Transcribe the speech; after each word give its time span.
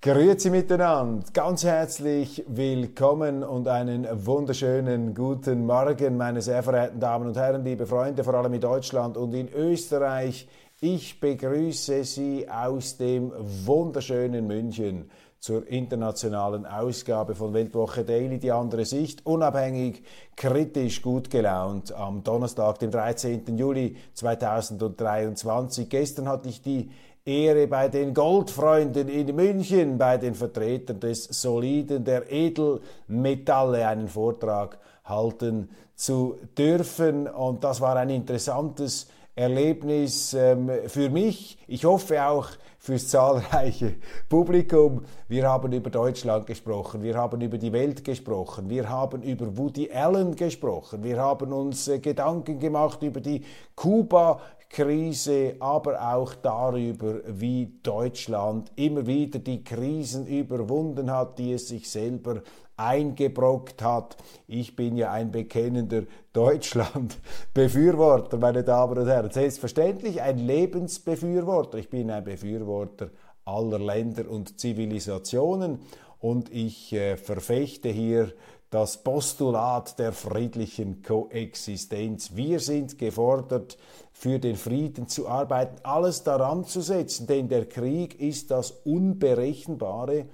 Grüezi 0.00 0.50
miteinander, 0.50 1.26
ganz 1.32 1.64
herzlich 1.64 2.44
willkommen 2.46 3.42
und 3.42 3.66
einen 3.66 4.06
wunderschönen 4.24 5.12
guten 5.12 5.66
Morgen, 5.66 6.16
meine 6.16 6.40
sehr 6.40 6.62
verehrten 6.62 7.00
Damen 7.00 7.26
und 7.26 7.36
Herren, 7.36 7.64
liebe 7.64 7.84
Freunde, 7.84 8.22
vor 8.22 8.34
allem 8.34 8.54
in 8.54 8.60
Deutschland 8.60 9.16
und 9.16 9.34
in 9.34 9.52
Österreich. 9.52 10.46
Ich 10.80 11.18
begrüße 11.18 12.04
Sie 12.04 12.48
aus 12.48 12.96
dem 12.96 13.32
wunderschönen 13.66 14.46
München 14.46 15.10
zur 15.40 15.66
internationalen 15.66 16.64
Ausgabe 16.64 17.34
von 17.34 17.52
Weltwoche 17.52 18.04
Daily, 18.04 18.38
die 18.38 18.52
andere 18.52 18.84
Sicht, 18.84 19.26
unabhängig, 19.26 20.04
kritisch, 20.36 21.02
gut 21.02 21.28
gelaunt, 21.28 21.92
am 21.92 22.22
Donnerstag, 22.22 22.78
dem 22.78 22.92
13. 22.92 23.58
Juli 23.58 23.96
2023. 24.14 25.88
Gestern 25.88 26.28
hatte 26.28 26.48
ich 26.48 26.62
die 26.62 26.90
Ehre 27.28 27.66
bei 27.66 27.88
den 27.88 28.14
Goldfreunden 28.14 29.08
in 29.08 29.36
München, 29.36 29.98
bei 29.98 30.16
den 30.16 30.34
Vertretern 30.34 30.98
des 30.98 31.24
Soliden, 31.24 32.02
der 32.02 32.32
Edelmetalle 32.32 33.86
einen 33.86 34.08
Vortrag 34.08 34.78
halten 35.04 35.68
zu 35.94 36.38
dürfen. 36.56 37.28
Und 37.28 37.64
das 37.64 37.82
war 37.82 37.96
ein 37.96 38.08
interessantes 38.08 39.08
Erlebnis 39.34 40.32
ähm, 40.32 40.70
für 40.86 41.10
mich. 41.10 41.58
Ich 41.68 41.84
hoffe 41.84 42.24
auch 42.24 42.48
fürs 42.78 43.08
zahlreiche 43.08 43.94
Publikum. 44.28 45.04
Wir 45.28 45.46
haben 45.46 45.72
über 45.72 45.90
Deutschland 45.90 46.46
gesprochen, 46.46 47.02
wir 47.02 47.16
haben 47.16 47.40
über 47.40 47.58
die 47.58 47.72
Welt 47.72 48.02
gesprochen, 48.04 48.70
wir 48.70 48.88
haben 48.88 49.22
über 49.22 49.56
Woody 49.56 49.92
Allen 49.92 50.34
gesprochen, 50.34 51.04
wir 51.04 51.18
haben 51.18 51.52
uns 51.52 51.86
äh, 51.88 51.98
Gedanken 51.98 52.58
gemacht 52.58 53.02
über 53.02 53.20
die 53.20 53.44
Kuba 53.76 54.40
Krise, 54.70 55.56
aber 55.60 56.14
auch 56.14 56.34
darüber, 56.34 57.20
wie 57.26 57.78
Deutschland 57.82 58.70
immer 58.76 59.06
wieder 59.06 59.38
die 59.38 59.64
Krisen 59.64 60.26
überwunden 60.26 61.10
hat, 61.10 61.38
die 61.38 61.52
es 61.52 61.68
sich 61.68 61.90
selber 61.90 62.42
eingebrockt 62.76 63.82
hat. 63.82 64.16
Ich 64.46 64.76
bin 64.76 64.96
ja 64.96 65.10
ein 65.10 65.32
bekennender 65.32 66.02
Deutschland-Befürworter, 66.32 68.36
meine 68.36 68.62
Damen 68.62 68.98
und 68.98 69.08
Herren. 69.08 69.30
Selbstverständlich 69.30 70.22
ein 70.22 70.38
Lebensbefürworter. 70.38 71.78
Ich 71.78 71.90
bin 71.90 72.10
ein 72.10 72.24
Befürworter 72.24 73.10
aller 73.44 73.78
Länder 73.78 74.30
und 74.30 74.60
Zivilisationen 74.60 75.80
und 76.20 76.52
ich 76.52 76.92
äh, 76.92 77.16
verfechte 77.16 77.88
hier 77.88 78.32
das 78.70 79.02
Postulat 79.02 79.98
der 79.98 80.12
friedlichen 80.12 81.02
Koexistenz. 81.02 82.34
Wir 82.34 82.60
sind 82.60 82.98
gefordert, 82.98 83.78
für 84.12 84.38
den 84.38 84.56
Frieden 84.56 85.08
zu 85.08 85.28
arbeiten, 85.28 85.76
alles 85.84 86.24
daran 86.24 86.64
zu 86.64 86.80
setzen, 86.80 87.26
denn 87.26 87.48
der 87.48 87.66
Krieg 87.66 88.20
ist 88.20 88.50
das 88.50 88.72
Unberechenbare 88.72 90.26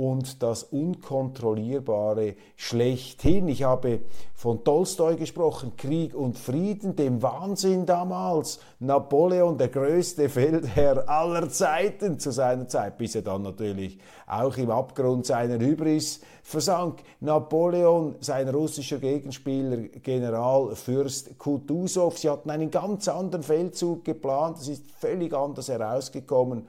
und 0.00 0.42
das 0.42 0.62
Unkontrollierbare 0.62 2.34
schlechthin. 2.56 3.48
Ich 3.48 3.64
habe 3.64 4.00
von 4.34 4.64
Tolstoi 4.64 5.16
gesprochen, 5.16 5.72
Krieg 5.76 6.14
und 6.14 6.38
Frieden, 6.38 6.96
dem 6.96 7.20
Wahnsinn 7.20 7.84
damals. 7.84 8.60
Napoleon, 8.78 9.58
der 9.58 9.68
größte 9.68 10.30
Feldherr 10.30 11.06
aller 11.06 11.50
Zeiten 11.50 12.18
zu 12.18 12.30
seiner 12.30 12.66
Zeit, 12.66 12.96
bis 12.96 13.14
er 13.14 13.20
dann 13.20 13.42
natürlich 13.42 13.98
auch 14.26 14.56
im 14.56 14.70
Abgrund 14.70 15.26
seiner 15.26 15.58
Hybris 15.58 16.22
versank. 16.44 17.02
Napoleon, 17.20 18.14
sein 18.20 18.48
russischer 18.48 19.00
Gegenspieler, 19.00 19.76
General 20.02 20.74
Fürst 20.76 21.38
Kutusow, 21.38 22.16
sie 22.16 22.30
hatten 22.30 22.48
einen 22.48 22.70
ganz 22.70 23.06
anderen 23.06 23.42
Feldzug 23.42 24.02
geplant, 24.06 24.56
es 24.62 24.68
ist 24.68 24.90
völlig 24.92 25.34
anders 25.34 25.68
herausgekommen. 25.68 26.66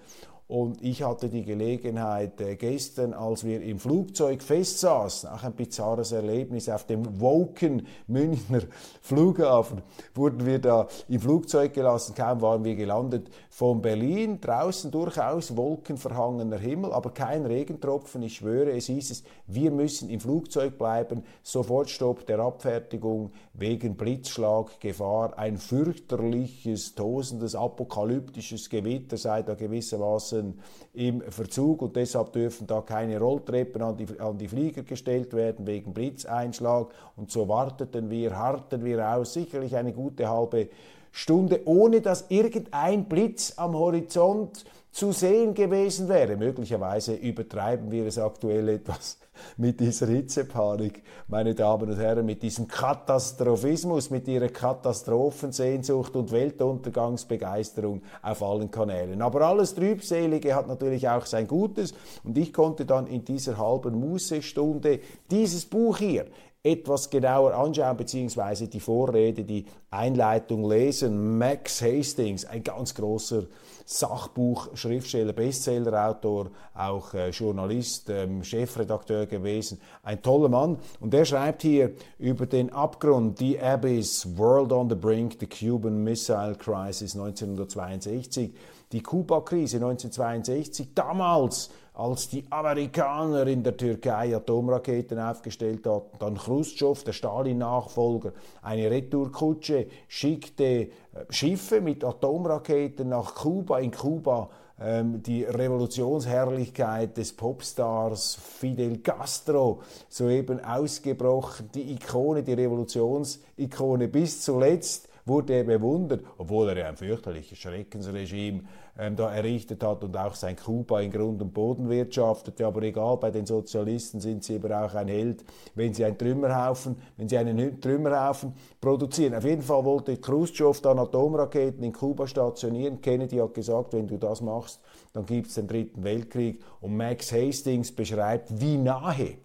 Und 0.51 0.83
ich 0.83 1.01
hatte 1.01 1.29
die 1.29 1.45
Gelegenheit 1.45 2.41
äh, 2.41 2.57
gestern, 2.57 3.13
als 3.13 3.45
wir 3.45 3.61
im 3.61 3.79
Flugzeug 3.79 4.43
festsaßen, 4.43 5.29
auch 5.29 5.43
ein 5.43 5.53
bizarres 5.53 6.11
Erlebnis 6.11 6.67
auf 6.67 6.85
dem 6.85 7.21
Woken 7.21 7.87
Münchner 8.07 8.63
Flughafen, 9.01 9.81
wurden 10.13 10.45
wir 10.45 10.59
da 10.59 10.89
im 11.07 11.21
Flugzeug 11.21 11.73
gelassen, 11.73 12.15
kaum 12.15 12.41
waren 12.41 12.65
wir 12.65 12.75
gelandet 12.75 13.29
von 13.49 13.81
Berlin, 13.81 14.41
draußen 14.41 14.91
durchaus 14.91 15.55
wolkenverhangener 15.55 16.57
Himmel, 16.57 16.91
aber 16.91 17.11
kein 17.11 17.45
Regentropfen, 17.45 18.21
ich 18.21 18.35
schwöre, 18.35 18.71
es 18.71 18.87
hieß 18.87 19.09
es, 19.09 19.23
wir 19.47 19.71
müssen 19.71 20.09
im 20.09 20.19
Flugzeug 20.19 20.77
bleiben, 20.77 21.23
sofort 21.43 21.89
Stopp 21.89 22.25
der 22.25 22.39
Abfertigung 22.39 23.31
wegen 23.53 23.95
Blitzschlaggefahr, 23.95 25.37
ein 25.37 25.55
fürchterliches, 25.55 26.93
tosendes, 26.95 27.55
apokalyptisches 27.55 28.69
Gewitter 28.69 29.15
sei 29.15 29.43
da 29.43 29.53
gewissermaßen 29.53 30.40
Straßen 30.41 30.59
im 30.93 31.21
Verzug 31.21 31.81
und 31.81 31.95
deshalb 31.95 32.33
dürfen 32.33 32.67
da 32.67 32.81
keine 32.81 33.17
Rolltreppen 33.19 33.81
an 33.81 33.95
die, 33.95 34.19
an 34.19 34.37
die 34.37 34.47
Flieger 34.47 34.83
gestellt 34.83 35.33
werden 35.33 35.65
wegen 35.65 35.93
Blitzeinschlag. 35.93 36.87
Und 37.15 37.31
so 37.31 37.47
warteten 37.47 38.09
wir, 38.09 38.37
harrten 38.37 38.83
wir 38.83 39.15
aus, 39.15 39.33
sicherlich 39.33 39.75
eine 39.75 39.93
gute 39.93 40.29
halbe 40.29 40.67
Stunde, 41.11 41.61
ohne 41.65 42.01
dass 42.01 42.25
irgendein 42.29 43.05
Blitz 43.05 43.53
am 43.57 43.73
Horizont 43.73 44.65
zu 44.91 45.13
sehen 45.13 45.53
gewesen 45.53 46.09
wäre. 46.09 46.35
Möglicherweise 46.35 47.13
übertreiben 47.13 47.89
wir 47.91 48.05
es 48.05 48.17
aktuell 48.17 48.67
etwas 48.67 49.17
mit 49.57 49.79
dieser 49.79 50.07
Hitzepanik, 50.07 51.03
meine 51.27 51.53
Damen 51.53 51.89
und 51.89 51.97
Herren, 51.97 52.25
mit 52.25 52.41
diesem 52.41 52.67
Katastrophismus, 52.67 54.09
mit 54.09 54.27
ihrer 54.27 54.49
Katastrophensehnsucht 54.49 56.15
und 56.15 56.31
Weltuntergangsbegeisterung 56.31 58.01
auf 58.21 58.41
allen 58.43 58.71
Kanälen. 58.71 59.21
Aber 59.21 59.41
alles 59.41 59.75
Trübselige 59.75 60.55
hat 60.55 60.67
natürlich 60.67 61.07
auch 61.07 61.25
sein 61.25 61.47
Gutes 61.47 61.93
und 62.23 62.37
ich 62.37 62.53
konnte 62.53 62.85
dann 62.85 63.07
in 63.07 63.23
dieser 63.23 63.57
halben 63.57 63.99
Mußestunde 63.99 64.99
dieses 65.29 65.65
Buch 65.65 65.97
hier 65.97 66.25
etwas 66.63 67.09
genauer 67.09 67.55
anschauen, 67.55 67.97
beziehungsweise 67.97 68.67
die 68.67 68.79
Vorrede, 68.79 69.43
die 69.43 69.65
Einleitung 69.89 70.69
lesen. 70.69 71.37
Max 71.37 71.81
Hastings, 71.81 72.45
ein 72.45 72.63
ganz 72.63 72.93
großer 72.93 73.43
Sachbuchschriftsteller, 73.91 75.33
Bestsellerautor, 75.33 76.51
auch 76.73 77.13
äh, 77.13 77.29
Journalist, 77.31 78.09
ähm, 78.09 78.41
Chefredakteur 78.41 79.25
gewesen, 79.25 79.81
ein 80.01 80.21
toller 80.21 80.47
Mann. 80.47 80.77
Und 81.01 81.13
der 81.13 81.25
schreibt 81.25 81.61
hier 81.61 81.91
über 82.17 82.45
den 82.45 82.71
Abgrund, 82.71 83.39
The 83.39 83.59
Abyss, 83.59 84.37
World 84.37 84.71
on 84.71 84.89
the 84.89 84.95
Brink, 84.95 85.35
the 85.41 85.47
Cuban 85.47 86.03
Missile 86.05 86.55
Crisis 86.57 87.15
1962, 87.15 88.53
die 88.93 89.03
Kuba-Krise 89.03 89.77
1962, 89.77 90.93
damals 90.95 91.69
als 91.93 92.29
die 92.29 92.45
Amerikaner 92.49 93.45
in 93.47 93.63
der 93.63 93.75
Türkei 93.75 94.35
Atomraketen 94.35 95.19
aufgestellt 95.19 95.85
hatten, 95.85 96.17
dann 96.19 96.37
Khrushchev, 96.37 97.03
der 97.03 97.11
Stalin-Nachfolger, 97.13 98.31
eine 98.61 98.89
Retourkutsche 98.89 99.87
schickte 100.07 100.63
äh, 100.63 100.89
Schiffe 101.29 101.81
mit 101.81 102.03
Atomraketen 102.03 103.09
nach 103.09 103.35
Kuba. 103.35 103.79
In 103.79 103.91
Kuba 103.91 104.49
ähm, 104.79 105.21
die 105.21 105.43
Revolutionsherrlichkeit 105.43 107.17
des 107.17 107.33
Popstars 107.33 108.35
Fidel 108.35 108.99
Castro 108.99 109.81
soeben 110.09 110.63
ausgebrochen, 110.63 111.69
die 111.75 111.93
Ikone, 111.93 112.41
die 112.41 112.53
Revolutionsikone 112.53 114.07
bis 114.07 114.41
zuletzt 114.41 115.09
wurde 115.25 115.53
er 115.53 115.63
bewundert, 115.65 116.23
obwohl 116.37 116.69
er 116.69 116.77
ja 116.77 116.87
ein 116.87 116.97
fürchterliches 116.97 117.59
Schreckensregime 117.59 118.61
ähm, 118.97 119.15
da 119.15 119.33
errichtet 119.33 119.83
hat 119.83 120.03
und 120.03 120.15
auch 120.17 120.35
sein 120.35 120.55
Kuba 120.55 121.01
in 121.01 121.11
Grund 121.11 121.41
und 121.41 121.53
Boden 121.53 121.89
wirtschaftete. 121.89 122.65
Aber 122.65 122.81
egal, 122.83 123.17
bei 123.17 123.31
den 123.31 123.45
Sozialisten 123.45 124.19
sind 124.19 124.43
sie 124.43 124.55
eben 124.55 124.71
auch 124.71 124.93
ein 124.93 125.07
Held, 125.07 125.43
wenn 125.75 125.93
sie 125.93 126.05
einen 126.05 126.17
Trümmerhaufen, 126.17 126.95
wenn 127.17 127.29
sie 127.29 127.37
einen 127.37 127.79
Trümmerhaufen 127.79 128.53
produzieren. 128.79 129.35
Auf 129.35 129.45
jeden 129.45 129.61
Fall 129.61 129.83
wollte 129.85 130.17
Khrushchev 130.17 130.81
dann 130.81 130.99
Atomraketen 130.99 131.83
in 131.83 131.93
Kuba 131.93 132.27
stationieren. 132.27 133.01
Kennedy 133.01 133.37
hat 133.37 133.53
gesagt, 133.53 133.93
wenn 133.93 134.07
du 134.07 134.17
das 134.17 134.41
machst, 134.41 134.79
dann 135.13 135.25
gibt 135.25 135.47
es 135.47 135.55
den 135.55 135.67
Dritten 135.67 136.03
Weltkrieg. 136.03 136.61
Und 136.79 136.95
Max 136.95 137.31
Hastings 137.31 137.91
beschreibt, 137.91 138.61
wie 138.61 138.77
nahe 138.77 139.37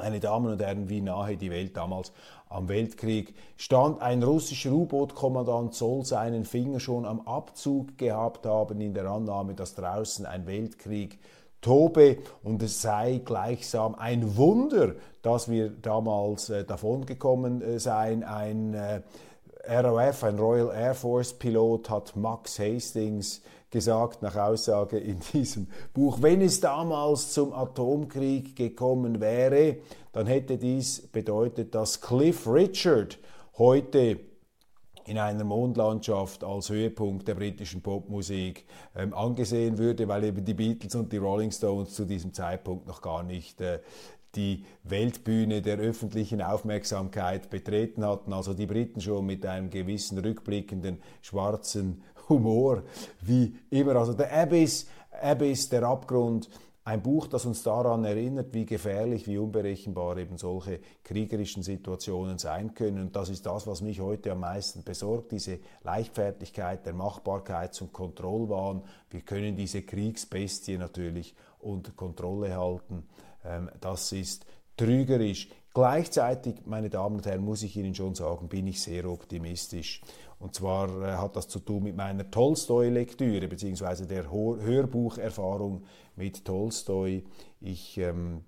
meine 0.00 0.18
Damen 0.18 0.52
und 0.52 0.62
Herren, 0.62 0.88
wie 0.88 1.02
nahe 1.02 1.36
die 1.36 1.50
Welt 1.50 1.76
damals 1.76 2.12
am 2.48 2.68
Weltkrieg 2.68 3.34
stand. 3.56 4.00
Ein 4.00 4.22
russischer 4.22 4.72
U-Boot-Kommandant 4.72 5.74
soll 5.74 6.04
seinen 6.04 6.44
Finger 6.44 6.80
schon 6.80 7.04
am 7.04 7.20
Abzug 7.20 7.98
gehabt 7.98 8.46
haben 8.46 8.80
in 8.80 8.94
der 8.94 9.06
Annahme, 9.06 9.54
dass 9.54 9.74
draußen 9.74 10.24
ein 10.24 10.46
Weltkrieg 10.46 11.18
tobe 11.60 12.16
und 12.42 12.62
es 12.62 12.80
sei 12.80 13.20
gleichsam 13.22 13.94
ein 13.94 14.38
Wunder, 14.38 14.94
dass 15.20 15.50
wir 15.50 15.68
damals 15.68 16.48
äh, 16.48 16.64
davongekommen 16.64 17.60
äh, 17.60 17.78
seien. 17.78 18.24
Ein 18.24 18.72
äh, 18.72 19.02
RAF, 19.66 20.24
ein 20.24 20.38
Royal 20.38 20.74
Air 20.74 20.94
Force 20.94 21.34
Pilot, 21.34 21.90
hat 21.90 22.16
Max 22.16 22.58
Hastings 22.58 23.42
gesagt 23.70 24.22
nach 24.22 24.36
Aussage 24.36 24.98
in 24.98 25.20
diesem 25.32 25.68
Buch, 25.94 26.18
wenn 26.20 26.40
es 26.40 26.60
damals 26.60 27.32
zum 27.32 27.52
Atomkrieg 27.52 28.56
gekommen 28.56 29.20
wäre, 29.20 29.78
dann 30.12 30.26
hätte 30.26 30.58
dies 30.58 31.08
bedeutet, 31.08 31.74
dass 31.74 32.00
Cliff 32.00 32.46
Richard 32.46 33.18
heute 33.58 34.20
in 35.06 35.18
einer 35.18 35.44
Mondlandschaft 35.44 36.44
als 36.44 36.68
Höhepunkt 36.68 37.26
der 37.26 37.34
britischen 37.34 37.82
Popmusik 37.82 38.64
ähm, 38.94 39.14
angesehen 39.14 39.78
würde, 39.78 40.06
weil 40.08 40.24
eben 40.24 40.44
die 40.44 40.54
Beatles 40.54 40.94
und 40.94 41.12
die 41.12 41.16
Rolling 41.16 41.50
Stones 41.50 41.94
zu 41.94 42.04
diesem 42.04 42.32
Zeitpunkt 42.32 42.86
noch 42.86 43.02
gar 43.02 43.22
nicht 43.22 43.60
äh, 43.60 43.80
die 44.36 44.64
Weltbühne 44.84 45.62
der 45.62 45.78
öffentlichen 45.78 46.40
Aufmerksamkeit 46.40 47.50
betreten 47.50 48.04
hatten. 48.04 48.32
Also 48.32 48.54
die 48.54 48.66
Briten 48.66 49.00
schon 49.00 49.26
mit 49.26 49.44
einem 49.44 49.70
gewissen 49.70 50.18
rückblickenden 50.18 51.02
schwarzen 51.22 52.02
Humor, 52.30 52.84
wie 53.20 53.54
immer. 53.68 53.96
Also 53.96 54.14
der 54.14 54.32
Abyss, 54.32 54.86
Abyss, 55.20 55.68
der 55.68 55.82
Abgrund, 55.82 56.48
ein 56.82 57.02
Buch, 57.02 57.26
das 57.26 57.44
uns 57.44 57.62
daran 57.62 58.04
erinnert, 58.04 58.54
wie 58.54 58.64
gefährlich, 58.64 59.26
wie 59.26 59.36
unberechenbar 59.36 60.16
eben 60.16 60.38
solche 60.38 60.80
kriegerischen 61.04 61.62
Situationen 61.62 62.38
sein 62.38 62.74
können. 62.74 63.00
Und 63.00 63.16
das 63.16 63.28
ist 63.28 63.44
das, 63.44 63.66
was 63.66 63.82
mich 63.82 64.00
heute 64.00 64.32
am 64.32 64.40
meisten 64.40 64.82
besorgt, 64.82 65.30
diese 65.32 65.58
Leichtfertigkeit 65.82 66.86
der 66.86 66.94
Machbarkeit 66.94 67.80
und 67.82 67.92
Kontrollwahn. 67.92 68.82
Wir 69.10 69.20
können 69.20 69.56
diese 69.56 69.82
Kriegsbestie 69.82 70.78
natürlich 70.78 71.34
unter 71.58 71.92
Kontrolle 71.92 72.56
halten. 72.56 73.06
Ähm, 73.44 73.70
das 73.80 74.10
ist 74.12 74.46
trügerisch. 74.76 75.48
Gleichzeitig, 75.72 76.66
meine 76.66 76.90
Damen 76.90 77.16
und 77.16 77.26
Herren, 77.26 77.44
muss 77.44 77.62
ich 77.62 77.76
Ihnen 77.76 77.94
schon 77.94 78.16
sagen, 78.16 78.48
bin 78.48 78.66
ich 78.66 78.82
sehr 78.82 79.08
optimistisch. 79.08 80.00
Und 80.40 80.54
zwar 80.54 80.88
äh, 81.02 81.12
hat 81.12 81.36
das 81.36 81.46
zu 81.48 81.60
tun 81.60 81.84
mit 81.84 81.96
meiner 81.96 82.28
Tolstoi-Lektüre 82.28 83.46
beziehungsweise 83.46 84.06
der 84.06 84.30
Hörbucherfahrung 84.32 85.84
mit 86.16 86.44
Tolstoi. 86.44 87.22
Ich 87.60 87.98
ähm, 87.98 88.44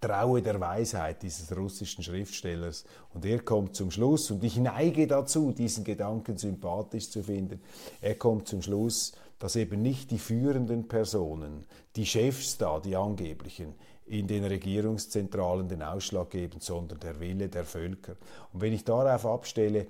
traue 0.00 0.40
der 0.40 0.60
Weisheit 0.60 1.22
dieses 1.22 1.54
russischen 1.54 2.04
Schriftstellers 2.04 2.84
und 3.12 3.24
er 3.24 3.40
kommt 3.40 3.74
zum 3.74 3.90
Schluss 3.90 4.30
und 4.30 4.44
ich 4.44 4.56
neige 4.56 5.06
dazu, 5.06 5.52
diesen 5.52 5.84
Gedanken 5.84 6.36
sympathisch 6.36 7.10
zu 7.10 7.22
finden. 7.22 7.60
Er 8.00 8.14
kommt 8.14 8.48
zum 8.48 8.62
Schluss, 8.62 9.12
dass 9.38 9.56
eben 9.56 9.82
nicht 9.82 10.10
die 10.10 10.18
führenden 10.18 10.88
Personen, 10.88 11.66
die 11.96 12.06
Chefs 12.06 12.56
da, 12.58 12.80
die 12.80 12.96
angeblichen, 12.96 13.74
in 14.06 14.26
den 14.26 14.44
Regierungszentralen 14.44 15.68
den 15.68 15.82
Ausschlag 15.82 16.30
geben, 16.30 16.60
sondern 16.60 17.00
der 17.00 17.20
Wille 17.20 17.48
der 17.48 17.64
Völker. 17.64 18.16
Und 18.52 18.60
wenn 18.60 18.72
ich 18.72 18.84
darauf 18.84 19.26
abstelle, 19.26 19.86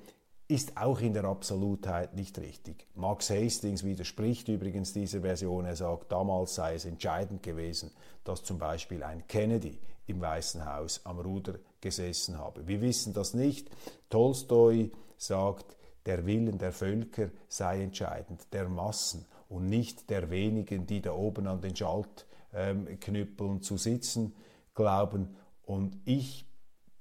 ist 0.48 0.76
auch 0.76 1.00
in 1.00 1.12
der 1.12 1.24
Absolutheit 1.24 2.14
nicht 2.14 2.38
richtig. 2.38 2.86
Max 2.94 3.30
Hastings 3.30 3.84
widerspricht 3.84 4.48
übrigens 4.48 4.92
dieser 4.92 5.20
Version. 5.20 5.64
Er 5.64 5.76
sagt, 5.76 6.12
damals 6.12 6.54
sei 6.54 6.74
es 6.74 6.84
entscheidend 6.84 7.42
gewesen, 7.42 7.90
dass 8.22 8.44
zum 8.44 8.58
Beispiel 8.58 9.02
ein 9.02 9.26
Kennedy 9.26 9.80
im 10.06 10.20
Weißen 10.20 10.64
Haus 10.64 11.00
am 11.04 11.18
Ruder 11.18 11.54
gesessen 11.80 12.38
habe. 12.38 12.66
Wir 12.68 12.80
wissen 12.80 13.12
das 13.12 13.34
nicht. 13.34 13.70
Tolstoi 14.08 14.92
sagt, 15.18 15.76
der 16.06 16.24
Willen 16.26 16.58
der 16.58 16.72
Völker 16.72 17.30
sei 17.48 17.82
entscheidend, 17.82 18.52
der 18.52 18.68
Massen 18.68 19.26
und 19.48 19.66
nicht 19.66 20.10
der 20.10 20.30
wenigen, 20.30 20.86
die 20.86 21.00
da 21.00 21.12
oben 21.12 21.46
an 21.46 21.60
den 21.60 21.76
Schaltknüppeln 21.76 23.62
zu 23.62 23.76
sitzen 23.76 24.34
glauben. 24.74 25.36
Und 25.62 25.98
ich 26.04 26.46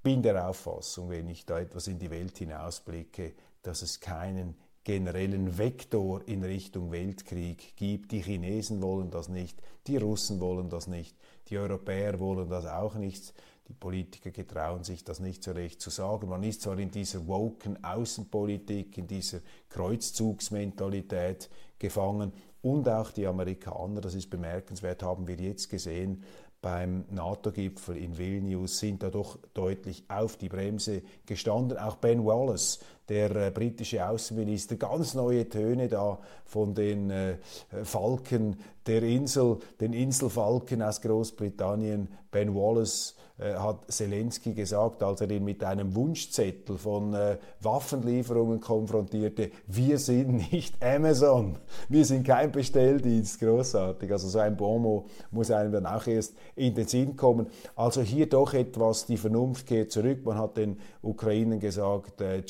bin 0.04 0.22
der 0.22 0.48
Auffassung, 0.48 1.10
wenn 1.10 1.28
ich 1.28 1.46
da 1.46 1.60
etwas 1.60 1.88
in 1.88 2.00
die 2.00 2.12
Welt 2.12 2.38
hinausblicke, 2.38 3.34
dass 3.62 3.82
es 3.82 4.00
keinen 4.00 4.56
generellen 4.84 5.58
Vektor 5.58 6.28
in 6.28 6.44
Richtung 6.44 6.92
Weltkrieg 6.92 7.76
gibt. 7.76 8.12
Die 8.12 8.22
Chinesen 8.22 8.82
wollen 8.82 9.10
das 9.10 9.30
nicht, 9.30 9.62
die 9.88 9.98
Russen 9.98 10.40
wollen 10.40 10.70
das 10.70 10.88
nicht, 10.88 11.18
die 11.48 11.58
Europäer 11.58 12.20
wollen 12.20 12.50
das 12.50 12.68
auch 12.68 12.96
nicht. 12.96 13.34
Die 13.68 13.74
Politiker 13.74 14.30
getrauen 14.30 14.84
sich 14.84 15.04
das 15.04 15.20
nicht 15.20 15.44
so 15.44 15.52
recht 15.52 15.82
zu 15.82 15.90
sagen. 15.90 16.30
Man 16.30 16.44
ist 16.44 16.62
zwar 16.62 16.78
in 16.78 16.92
dieser 16.92 17.26
woken 17.28 17.84
Außenpolitik, 17.84 18.98
in 18.98 19.08
dieser 19.08 19.40
Kreuzzugsmentalität 19.70 21.50
gefangen 21.80 22.32
und 22.62 22.88
auch 22.88 23.12
die 23.12 23.28
Amerikaner, 23.28 24.02
das 24.02 24.16
ist 24.16 24.30
bemerkenswert, 24.30 25.04
haben 25.04 25.28
wir 25.28 25.36
jetzt 25.36 25.70
gesehen, 25.70 26.24
beim 26.66 27.06
NATO-Gipfel 27.12 27.96
in 27.96 28.18
Vilnius 28.18 28.80
sind 28.80 29.04
da 29.04 29.12
doch 29.12 29.38
deutlich 29.54 30.04
auf 30.08 30.36
die 30.36 30.50
Bremse 30.50 31.04
gestanden. 31.28 31.78
Auch 31.78 31.98
Ben 31.98 32.26
Wallace, 32.26 32.80
der 33.10 33.36
äh, 33.36 33.52
britische 33.52 34.07
Außenminister, 34.07 34.75
ganz 34.75 35.13
neue 35.13 35.48
Töne 35.48 35.88
da 35.88 36.19
von 36.46 36.74
den 36.74 37.10
äh, 37.10 37.38
Falken 37.84 38.57
der 38.88 39.04
Insel, 39.04 39.57
den 39.80 39.94
Inselfalken 39.94 40.81
aus 40.81 41.02
Großbritannien. 41.02 42.07
Ben 42.31 42.54
Wallace 42.54 43.16
äh, 43.38 43.54
hat 43.56 43.92
Zelensky 43.92 44.54
gesagt, 44.54 45.04
als 45.04 45.22
er 45.22 45.30
ihn 45.30 45.44
mit 45.44 45.63
einem 45.63 45.94
Wunschzettel 45.94 46.78
von 46.78 47.13
äh, 47.13 47.38
Waffenlieferungen 47.62 48.62
konfrontierte, 48.62 49.51
wir 49.68 49.98
sind 50.00 50.51
nicht 50.54 50.81
Amazon, 50.81 51.58
wir 51.90 52.06
sind 52.06 52.25
kein 52.25 52.51
Bestelldienst, 52.51 53.40
großartig. 53.40 54.12
Also 54.12 54.30
so 54.30 54.39
ein 54.39 54.56
Bonmot 54.56 55.10
muss 55.32 55.51
einem 55.51 55.72
dann 55.72 55.86
auch 55.86 56.08
erst 56.08 56.34
in 56.56 56.75
den 56.75 56.88
Sinn 56.88 57.18
kommen. 57.18 57.48
Also 57.75 58.01
hier 58.01 58.30
doch 58.30 58.53
etwas, 58.53 59.06
die 59.06 59.18
Vernunft 59.18 59.68
kehrt 59.68 59.91
zurück. 59.91 60.24
Man 60.24 60.38
hat 60.38 60.56
den 60.56 60.77
Ukrainern 61.01 61.60
gesagt, 61.60 62.22
äh, 62.22 62.46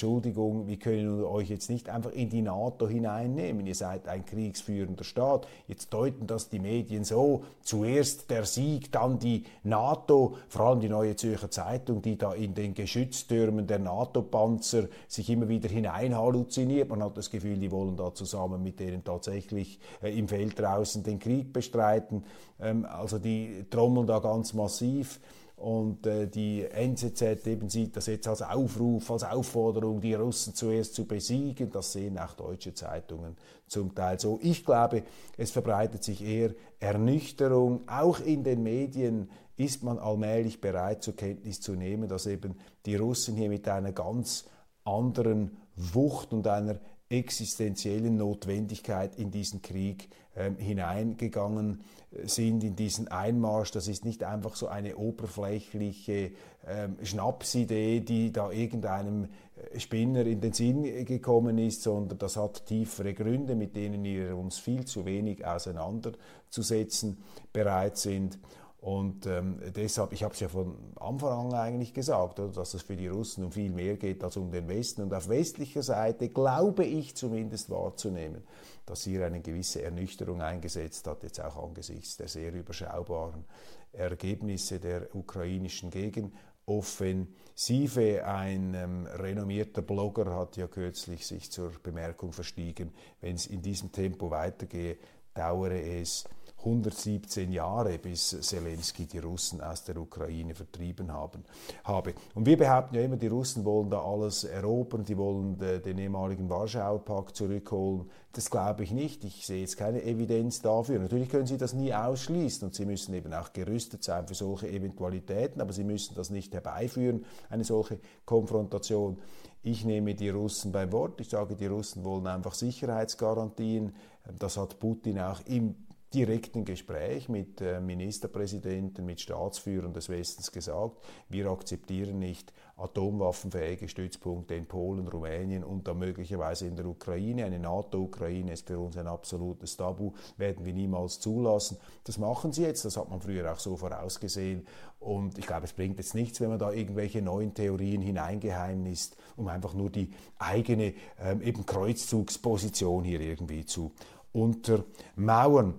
Entschuldigung, 0.46 0.68
wir 0.68 0.78
können 0.78 1.24
euch 1.24 1.50
jetzt 1.50 1.70
nicht 1.70 1.90
einfach 1.90 2.12
in 2.12 2.30
die 2.30 2.42
NATO 2.42 2.88
hineinnehmen, 2.88 3.66
ihr 3.66 3.76
seid 3.76 4.08
ein 4.08 4.26
kriegsführender 4.26 5.04
Staat. 5.04 5.48
Jetzt 5.68 5.94
deuten 5.94 6.28
das 6.28 6.50
die 6.50 6.60
Medien 6.60 7.04
so, 7.04 7.44
zuerst 7.62 8.30
der 8.30 8.46
Sieg, 8.46 8.92
dann 8.92 9.20
die 9.20 9.46
NATO, 9.64 10.38
vor 10.48 10.68
allem 10.68 10.80
die 10.80 10.90
Neue 10.90 11.16
Zürcher 11.16 11.50
Zeitung, 11.50 12.02
die 12.02 12.18
da 12.18 12.34
in 12.34 12.54
den 12.54 12.74
Geschütztürmen 12.74 13.68
der 13.68 13.80
NATO-Panzer 13.80 14.88
sich 15.08 15.30
immer 15.30 15.50
wieder 15.50 15.70
hinein 15.70 16.16
halluziniert. 16.16 16.90
Man 16.90 17.04
hat 17.04 17.18
das 17.18 17.30
Gefühl, 17.30 17.58
die 17.58 17.72
wollen 17.72 17.98
da 17.98 18.14
zusammen 18.14 18.62
mit 18.62 18.80
denen 18.80 19.04
tatsächlich 19.04 19.80
äh, 20.02 20.18
im 20.18 20.28
Feld 20.28 20.60
draußen 20.60 21.04
den 21.04 21.20
Krieg 21.20 21.54
bestreiten. 21.54 22.24
Ähm, 22.60 22.86
also 22.86 23.20
die 23.20 23.66
trommeln 23.70 24.08
da 24.08 24.20
ganz 24.20 24.54
massiv. 24.54 25.20
Und 25.56 26.06
äh, 26.06 26.28
die 26.28 26.64
NZZ 26.64 27.48
eben 27.48 27.70
sieht 27.70 27.96
das 27.96 28.08
jetzt 28.08 28.28
als 28.28 28.42
Aufruf, 28.42 29.10
als 29.10 29.24
Aufforderung, 29.24 30.02
die 30.02 30.14
Russen 30.14 30.54
zuerst 30.54 30.96
zu 30.96 31.06
besiegen. 31.06 31.72
Das 31.72 31.94
sehen 31.94 32.18
auch 32.20 32.34
deutsche 32.34 32.74
Zeitungen 32.74 33.38
zum 33.68 33.96
Teil 33.96 34.20
so. 34.20 34.38
Ich 34.42 34.66
glaube, 34.66 35.04
es 35.38 35.52
verbreitet 35.52 36.04
sich 36.04 36.24
eher 36.24 36.54
Ernüchterung, 36.80 37.88
auch 37.88 38.20
in 38.20 38.44
den 38.44 38.64
Medien 38.64 39.30
ist 39.58 39.84
man 39.84 39.98
allmählich 39.98 40.60
bereit 40.60 41.02
zur 41.02 41.16
Kenntnis 41.16 41.62
zu 41.62 41.76
nehmen, 41.76 42.10
dass 42.10 42.26
eben 42.26 42.56
die 42.86 42.98
Russen 42.98 43.38
hier 43.38 43.50
mit 43.50 43.68
einer 43.70 43.94
ganz 43.94 44.46
anderen 44.84 45.58
Wucht 45.76 46.34
und 46.34 46.48
einer 46.48 46.80
existenziellen 47.10 48.18
Notwendigkeit 48.18 49.18
in 49.18 49.32
diesen 49.32 49.62
Krieg 49.62 50.10
ähm, 50.36 50.58
hineingegangen 50.58 51.80
äh, 51.80 51.84
sind, 52.24 52.64
in 52.64 52.76
diesen 52.76 53.08
Einmarsch. 53.08 53.72
Das 53.72 53.88
ist 53.88 54.06
nicht 54.06 54.24
einfach 54.24 54.56
so 54.56 54.68
eine 54.68 54.96
oberflächliche 54.96 56.32
ähm, 56.68 56.98
Schnapsidee, 57.04 58.02
die 58.02 58.32
da 58.32 58.52
irgendeinem 58.52 59.26
äh, 59.26 59.80
Spinner 59.80 60.26
in 60.26 60.42
den 60.42 60.54
Sinn 60.54 61.06
gekommen 61.06 61.58
ist, 61.58 61.84
sondern 61.84 62.18
das 62.18 62.38
hat 62.38 62.66
tiefere 62.66 63.14
Gründe, 63.14 63.56
mit 63.56 63.76
denen 63.76 64.04
wir 64.04 64.38
uns 64.38 64.58
viel 64.58 64.86
zu 64.86 65.06
wenig 65.06 65.46
auseinanderzusetzen 65.46 67.18
bereit 67.54 67.98
sind. 67.98 68.40
Und 68.86 69.26
ähm, 69.26 69.60
deshalb, 69.76 70.14
ich 70.14 70.22
habe 70.22 70.36
es 70.36 70.40
ja 70.40 70.48
von 70.48 70.76
Anfang 71.00 71.48
an 71.48 71.54
eigentlich 71.56 71.92
gesagt, 71.92 72.40
oder, 72.40 72.52
dass 72.52 72.76
es 72.76 72.84
für 72.84 72.96
die 72.96 73.08
Russen 73.08 73.44
um 73.44 73.52
viel 73.52 73.72
mehr 73.72 73.98
geht 73.98 74.24
als 74.24 74.38
um 74.38 74.52
den 74.52 74.68
Westen. 74.68 75.02
Und 75.02 75.12
auf 75.12 75.28
westlicher 75.28 75.82
Seite 75.82 76.30
glaube 76.30 76.86
ich 76.86 77.16
zumindest 77.16 77.72
wahrzunehmen, 77.72 78.44
dass 78.86 79.04
hier 79.04 79.26
eine 79.26 79.42
gewisse 79.42 79.82
Ernüchterung 79.82 80.44
eingesetzt 80.44 81.08
hat, 81.08 81.24
jetzt 81.24 81.42
auch 81.42 81.64
angesichts 81.64 82.18
der 82.18 82.28
sehr 82.28 82.54
überschaubaren 82.54 83.46
Ergebnisse 83.92 84.80
der 84.80 85.16
ukrainischen 85.16 85.90
Gegenoffensive. 85.90 88.24
Ein 88.24 88.76
ähm, 88.76 89.08
renommierter 89.08 89.82
Blogger 89.82 90.32
hat 90.36 90.58
ja 90.58 90.68
kürzlich 90.68 91.26
sich 91.26 91.52
zur 91.52 91.72
Bemerkung 91.82 92.34
verstiegen, 92.34 92.94
wenn 93.20 93.34
es 93.34 93.48
in 93.48 93.64
diesem 93.64 93.92
Tempo 93.92 94.30
weitergehe, 94.30 95.00
dauere 95.34 95.82
es 95.82 96.26
117 96.66 97.52
Jahre, 97.52 98.00
bis 98.00 98.36
Zelensky 98.42 99.06
die 99.06 99.20
Russen 99.20 99.62
aus 99.62 99.84
der 99.84 99.98
Ukraine 99.98 100.56
vertrieben 100.56 101.14
haben, 101.14 101.44
habe. 101.84 102.16
Und 102.34 102.48
wir 102.48 102.58
behaupten 102.58 102.96
ja 102.96 103.02
immer, 103.02 103.18
die 103.18 103.28
Russen 103.28 103.64
wollen 103.66 103.92
da 103.92 104.02
alles 104.02 104.44
erobern, 104.44 105.06
die 105.06 105.16
wollen 105.16 105.58
den 105.58 105.98
ehemaligen 105.98 106.50
Warschauer 106.50 107.06
Pakt 107.06 107.36
zurückholen. 107.36 108.10
Das 108.32 108.50
glaube 108.50 108.84
ich 108.84 108.92
nicht. 108.92 109.24
Ich 109.24 109.46
sehe 109.46 109.62
jetzt 109.62 109.78
keine 109.78 110.04
Evidenz 110.04 110.62
dafür. 110.62 111.00
Natürlich 111.00 111.30
können 111.30 111.46
sie 111.46 111.58
das 111.58 111.74
nie 111.74 111.94
ausschließen 111.94 112.68
und 112.68 112.76
sie 112.76 112.86
müssen 112.86 113.14
eben 113.14 113.34
auch 113.34 113.54
gerüstet 113.54 114.04
sein 114.04 114.28
für 114.28 114.36
solche 114.36 114.68
Eventualitäten, 114.68 115.62
aber 115.62 115.72
sie 115.72 115.84
müssen 115.84 116.16
das 116.16 116.32
nicht 116.32 116.54
herbeiführen, 116.54 117.26
eine 117.50 117.64
solche 117.64 118.00
Konfrontation. 118.26 119.20
Ich 119.62 119.86
nehme 119.86 120.16
die 120.16 120.30
Russen 120.30 120.72
beim 120.72 120.92
Wort. 120.92 121.22
Ich 121.22 121.30
sage, 121.30 121.56
die 121.56 121.66
Russen 121.66 122.04
wollen 122.04 122.28
einfach 122.28 122.54
Sicherheitsgarantien. 122.54 123.96
Das 124.38 124.58
hat 124.58 124.80
Putin 124.80 125.20
auch 125.20 125.40
im 125.46 125.76
direkten 126.16 126.64
Gespräch 126.64 127.28
mit 127.28 127.60
äh, 127.60 127.82
Ministerpräsidenten, 127.82 129.06
mit 129.06 129.20
Staatsführern 129.20 129.94
des 129.94 130.08
Westens 130.08 130.52
gesagt, 130.52 130.98
wir 131.28 131.48
akzeptieren 131.48 132.20
nicht 132.20 132.54
atomwaffenfähige 132.78 133.88
Stützpunkte 133.88 134.56
in 134.56 134.66
Polen, 134.66 135.08
Rumänien 135.08 135.64
und 135.64 135.88
dann 135.88 136.00
möglicherweise 136.00 136.68
in 136.68 136.76
der 136.76 136.86
Ukraine. 136.86 137.46
Eine 137.46 137.60
NATO-Ukraine 137.60 138.54
ist 138.54 138.68
für 138.68 138.80
uns 138.80 138.98
ein 138.98 139.08
absolutes 139.08 139.76
Tabu, 139.78 140.14
werden 140.38 140.66
wir 140.66 140.74
niemals 140.74 141.20
zulassen. 141.20 141.78
Das 142.06 142.18
machen 142.18 142.52
sie 142.52 142.64
jetzt, 142.64 142.86
das 142.86 142.98
hat 142.98 143.10
man 143.10 143.22
früher 143.22 143.52
auch 143.52 143.60
so 143.60 143.76
vorausgesehen. 143.76 144.66
Und 145.00 145.38
ich 145.38 145.48
glaube, 145.48 145.66
es 145.66 145.74
bringt 145.74 145.98
jetzt 146.00 146.16
nichts, 146.16 146.42
wenn 146.42 146.50
man 146.50 146.60
da 146.60 146.72
irgendwelche 146.72 147.22
neuen 147.22 147.54
Theorien 147.54 148.02
hineingeheimnist, 148.02 149.18
um 149.36 149.48
einfach 149.48 149.74
nur 149.74 149.90
die 149.90 150.12
eigene 150.40 150.94
ähm, 151.20 151.42
eben 151.42 151.66
Kreuzzugsposition 151.66 153.04
hier 153.04 153.22
irgendwie 153.22 153.66
zu 153.66 153.92
untermauern. 154.34 155.76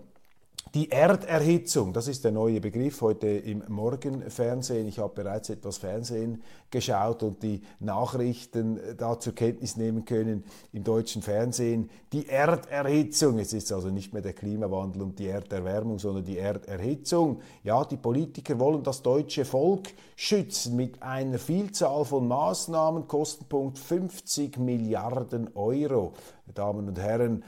Die 0.76 0.90
Erderhitzung, 0.90 1.95
das 1.95 2.06
ist 2.06 2.23
der 2.23 2.33
neue 2.33 2.61
Begriff 2.61 3.00
heute 3.00 3.28
im 3.28 3.62
Morgenfernsehen. 3.66 4.87
Ich 4.87 4.99
habe 4.99 5.14
bereits 5.14 5.49
etwas 5.49 5.78
Fernsehen 5.78 6.42
geschaut 6.71 7.23
und 7.23 7.42
die 7.42 7.62
Nachrichten 7.80 8.78
da 8.99 9.18
zur 9.18 9.35
Kenntnis 9.35 9.78
nehmen 9.78 10.04
können 10.04 10.45
im 10.75 10.85
deutschen 10.85 11.23
Fernsehen. 11.23 11.88
Die 12.12 12.28
Erderhitzung, 12.28 13.38
es 13.38 13.54
ist 13.54 13.73
also 13.73 13.88
nicht 13.88 14.12
mehr 14.12 14.21
der 14.21 14.35
Klimawandel 14.35 15.00
und 15.00 15.18
die 15.18 15.28
Erderwärmung, 15.28 15.99
sondern 15.99 16.26
die 16.26 16.37
Erderhitzung. 16.37 17.40
Ja, 17.64 17.83
die 17.87 17.97
Politiker 17.97 18.59
wollen 18.59 18.83
das 18.83 19.00
deutsche 19.00 19.47
Volk 19.47 19.95
schützen 20.14 20.76
mit 20.76 21.02
einer 21.02 21.38
Vielzahl 21.38 22.04
von 22.04 22.28
Maßnahmen, 22.28 23.09
Kostenpunkt 23.09 23.78
50 23.78 24.59
Milliarden 24.59 25.56
Euro. 25.56 26.12
Meine 26.45 26.54
Damen 26.54 26.88
und 26.88 26.99
Herren, 26.99 27.42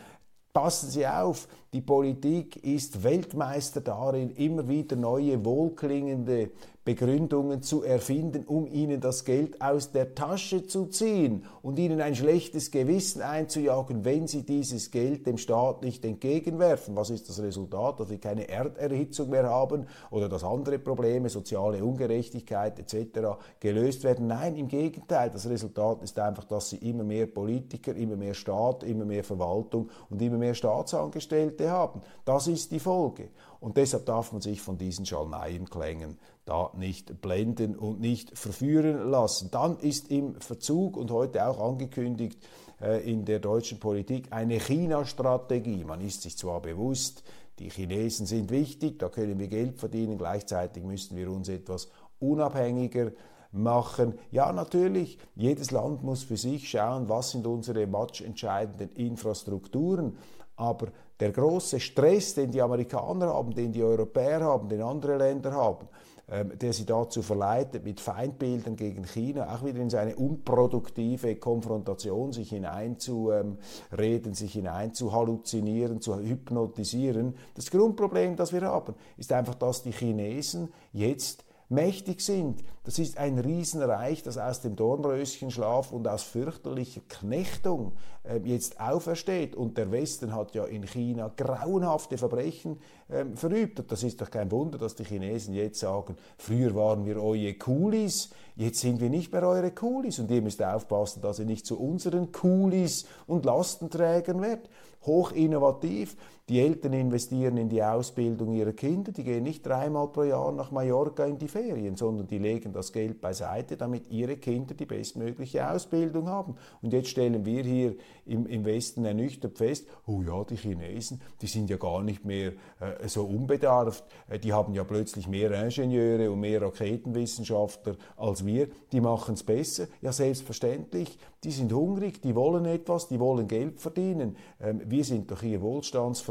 Passen 0.58 0.90
Sie 0.90 1.06
auf, 1.06 1.46
die 1.72 1.82
Politik 1.82 2.64
ist 2.64 3.02
Weltmeister 3.04 3.82
darin, 3.82 4.30
immer 4.30 4.68
wieder 4.68 4.96
neue 4.96 5.44
wohlklingende 5.44 6.50
Begründungen 6.88 7.60
zu 7.60 7.82
erfinden, 7.82 8.44
um 8.46 8.66
ihnen 8.66 9.02
das 9.02 9.26
Geld 9.26 9.60
aus 9.60 9.92
der 9.92 10.14
Tasche 10.14 10.66
zu 10.66 10.86
ziehen 10.86 11.44
und 11.60 11.78
ihnen 11.78 12.00
ein 12.00 12.16
schlechtes 12.16 12.70
Gewissen 12.70 13.20
einzujagen, 13.20 14.06
wenn 14.06 14.26
sie 14.26 14.42
dieses 14.46 14.90
Geld 14.90 15.26
dem 15.26 15.36
Staat 15.36 15.82
nicht 15.82 16.02
entgegenwerfen. 16.06 16.96
Was 16.96 17.10
ist 17.10 17.28
das 17.28 17.42
Resultat? 17.42 18.00
Dass 18.00 18.08
wir 18.08 18.16
keine 18.16 18.48
Erderhitzung 18.48 19.28
mehr 19.28 19.50
haben 19.50 19.84
oder 20.10 20.30
dass 20.30 20.44
andere 20.44 20.78
Probleme, 20.78 21.28
soziale 21.28 21.84
Ungerechtigkeit 21.84 22.78
etc. 22.78 23.36
gelöst 23.60 24.02
werden. 24.04 24.26
Nein, 24.26 24.56
im 24.56 24.68
Gegenteil. 24.68 25.28
Das 25.28 25.46
Resultat 25.46 26.02
ist 26.02 26.18
einfach, 26.18 26.44
dass 26.44 26.70
sie 26.70 26.78
immer 26.78 27.04
mehr 27.04 27.26
Politiker, 27.26 27.94
immer 27.94 28.16
mehr 28.16 28.32
Staat, 28.32 28.82
immer 28.82 29.04
mehr 29.04 29.24
Verwaltung 29.24 29.90
und 30.08 30.22
immer 30.22 30.38
mehr 30.38 30.54
Staatsangestellte 30.54 31.57
haben. 31.60 32.00
Das 32.24 32.46
ist 32.46 32.72
die 32.72 32.80
Folge. 32.80 33.28
Und 33.60 33.76
deshalb 33.76 34.06
darf 34.06 34.32
man 34.32 34.40
sich 34.40 34.60
von 34.60 34.78
diesen 34.78 35.04
Schalmeienklängen 35.04 36.18
da 36.44 36.70
nicht 36.76 37.20
blenden 37.20 37.76
und 37.76 38.00
nicht 38.00 38.38
verführen 38.38 39.10
lassen. 39.10 39.50
Dann 39.50 39.78
ist 39.78 40.10
im 40.10 40.40
Verzug 40.40 40.96
und 40.96 41.10
heute 41.10 41.46
auch 41.46 41.60
angekündigt 41.60 42.38
äh, 42.80 43.10
in 43.10 43.24
der 43.24 43.40
deutschen 43.40 43.80
Politik 43.80 44.28
eine 44.30 44.58
China-Strategie. 44.58 45.84
Man 45.84 46.00
ist 46.00 46.22
sich 46.22 46.38
zwar 46.38 46.62
bewusst, 46.62 47.24
die 47.58 47.70
Chinesen 47.70 48.26
sind 48.26 48.50
wichtig, 48.50 48.98
da 49.00 49.08
können 49.08 49.38
wir 49.38 49.48
Geld 49.48 49.78
verdienen, 49.78 50.16
gleichzeitig 50.16 50.84
müssen 50.84 51.16
wir 51.16 51.30
uns 51.30 51.48
etwas 51.48 51.88
unabhängiger 52.20 53.10
machen. 53.50 54.14
Ja, 54.30 54.52
natürlich, 54.52 55.18
jedes 55.34 55.70
Land 55.70 56.02
muss 56.02 56.22
für 56.22 56.36
sich 56.36 56.68
schauen, 56.68 57.08
was 57.08 57.32
sind 57.32 57.46
unsere 57.46 57.86
matchentscheidenden 57.86 58.90
Infrastrukturen, 58.90 60.16
aber 60.58 60.88
der 61.20 61.32
große 61.32 61.80
Stress, 61.80 62.34
den 62.34 62.50
die 62.50 62.60
Amerikaner 62.60 63.28
haben, 63.28 63.54
den 63.54 63.72
die 63.72 63.82
Europäer 63.82 64.40
haben, 64.40 64.68
den 64.68 64.82
andere 64.82 65.16
Länder 65.16 65.52
haben, 65.52 65.88
ähm, 66.28 66.52
der 66.58 66.72
sie 66.72 66.84
dazu 66.84 67.22
verleitet, 67.22 67.84
mit 67.84 68.00
Feindbildern 68.00 68.76
gegen 68.76 69.04
China 69.04 69.54
auch 69.54 69.64
wieder 69.64 69.80
in 69.80 69.90
seine 69.90 70.16
unproduktive 70.16 71.36
Konfrontation 71.36 72.32
sich 72.32 72.50
hineinzureden, 72.50 74.34
sich 74.34 74.52
hineinzuhalluzinieren, 74.52 76.00
zu 76.00 76.18
hypnotisieren. 76.18 77.34
Das 77.54 77.70
Grundproblem, 77.70 78.36
das 78.36 78.52
wir 78.52 78.62
haben, 78.62 78.94
ist 79.16 79.32
einfach, 79.32 79.54
dass 79.54 79.82
die 79.82 79.92
Chinesen 79.92 80.72
jetzt 80.92 81.44
mächtig 81.68 82.20
sind. 82.20 82.64
Das 82.84 82.98
ist 82.98 83.18
ein 83.18 83.38
Riesenreich, 83.38 84.22
das 84.22 84.38
aus 84.38 84.60
dem 84.62 84.76
Dornröschenschlaf 84.76 85.92
und 85.92 86.08
aus 86.08 86.22
fürchterlicher 86.22 87.02
Knechtung 87.08 87.92
äh, 88.24 88.38
jetzt 88.44 88.80
aufersteht. 88.80 89.54
Und 89.54 89.76
der 89.76 89.90
Westen 89.90 90.34
hat 90.34 90.54
ja 90.54 90.64
in 90.64 90.86
China 90.86 91.30
grauenhafte 91.36 92.16
Verbrechen 92.16 92.78
äh, 93.08 93.24
verübt. 93.34 93.80
Und 93.80 93.92
das 93.92 94.02
ist 94.02 94.20
doch 94.20 94.30
kein 94.30 94.50
Wunder, 94.50 94.78
dass 94.78 94.94
die 94.94 95.04
Chinesen 95.04 95.54
jetzt 95.54 95.80
sagen, 95.80 96.16
früher 96.38 96.74
waren 96.74 97.04
wir 97.04 97.22
eure 97.22 97.54
Coolies, 97.54 98.30
jetzt 98.56 98.80
sind 98.80 99.00
wir 99.00 99.10
nicht 99.10 99.32
mehr 99.32 99.46
eure 99.46 99.70
Coolies. 99.70 100.18
Und 100.18 100.30
ihr 100.30 100.42
müsst 100.42 100.62
aufpassen, 100.62 101.20
dass 101.20 101.38
ihr 101.38 101.46
nicht 101.46 101.66
zu 101.66 101.78
unseren 101.78 102.32
Coolies 102.32 103.06
und 103.26 103.44
Lastenträgern 103.44 104.40
werdet 104.40 104.70
hoch 105.02 105.32
innovativ. 105.32 106.16
Die 106.48 106.60
Eltern 106.60 106.94
investieren 106.94 107.58
in 107.58 107.68
die 107.68 107.82
Ausbildung 107.82 108.54
ihrer 108.54 108.72
Kinder, 108.72 109.12
die 109.12 109.22
gehen 109.22 109.42
nicht 109.42 109.66
dreimal 109.66 110.08
pro 110.08 110.22
Jahr 110.22 110.50
nach 110.50 110.70
Mallorca 110.70 111.26
in 111.26 111.36
die 111.36 111.46
Ferien, 111.46 111.94
sondern 111.94 112.26
die 112.26 112.38
legen 112.38 112.72
das 112.72 112.90
Geld 112.90 113.20
beiseite, 113.20 113.76
damit 113.76 114.10
ihre 114.10 114.38
Kinder 114.38 114.72
die 114.72 114.86
bestmögliche 114.86 115.70
Ausbildung 115.70 116.26
haben. 116.30 116.54
Und 116.80 116.94
jetzt 116.94 117.10
stellen 117.10 117.44
wir 117.44 117.62
hier 117.64 117.96
im, 118.24 118.46
im 118.46 118.64
Westen 118.64 119.04
ernüchtert 119.04 119.58
fest, 119.58 119.88
oh 120.06 120.22
ja, 120.22 120.42
die 120.44 120.56
Chinesen, 120.56 121.20
die 121.42 121.48
sind 121.48 121.68
ja 121.68 121.76
gar 121.76 122.02
nicht 122.02 122.24
mehr 122.24 122.52
äh, 122.80 123.06
so 123.08 123.24
unbedarft, 123.24 124.04
äh, 124.30 124.38
die 124.38 124.54
haben 124.54 124.72
ja 124.72 124.84
plötzlich 124.84 125.28
mehr 125.28 125.50
Ingenieure 125.52 126.30
und 126.30 126.40
mehr 126.40 126.62
Raketenwissenschaftler 126.62 127.96
als 128.16 128.46
wir, 128.46 128.68
die 128.90 129.02
machen 129.02 129.34
es 129.34 129.42
besser. 129.42 129.86
Ja, 130.00 130.12
selbstverständlich, 130.12 131.18
die 131.44 131.52
sind 131.52 131.72
hungrig, 131.72 132.20
die 132.20 132.34
wollen 132.34 132.64
etwas, 132.64 133.06
die 133.06 133.20
wollen 133.20 133.46
Geld 133.46 133.80
verdienen. 133.80 134.36
Ähm, 134.60 134.80
wir 134.86 135.04
sind 135.04 135.30
doch 135.30 135.42
hier 135.42 135.60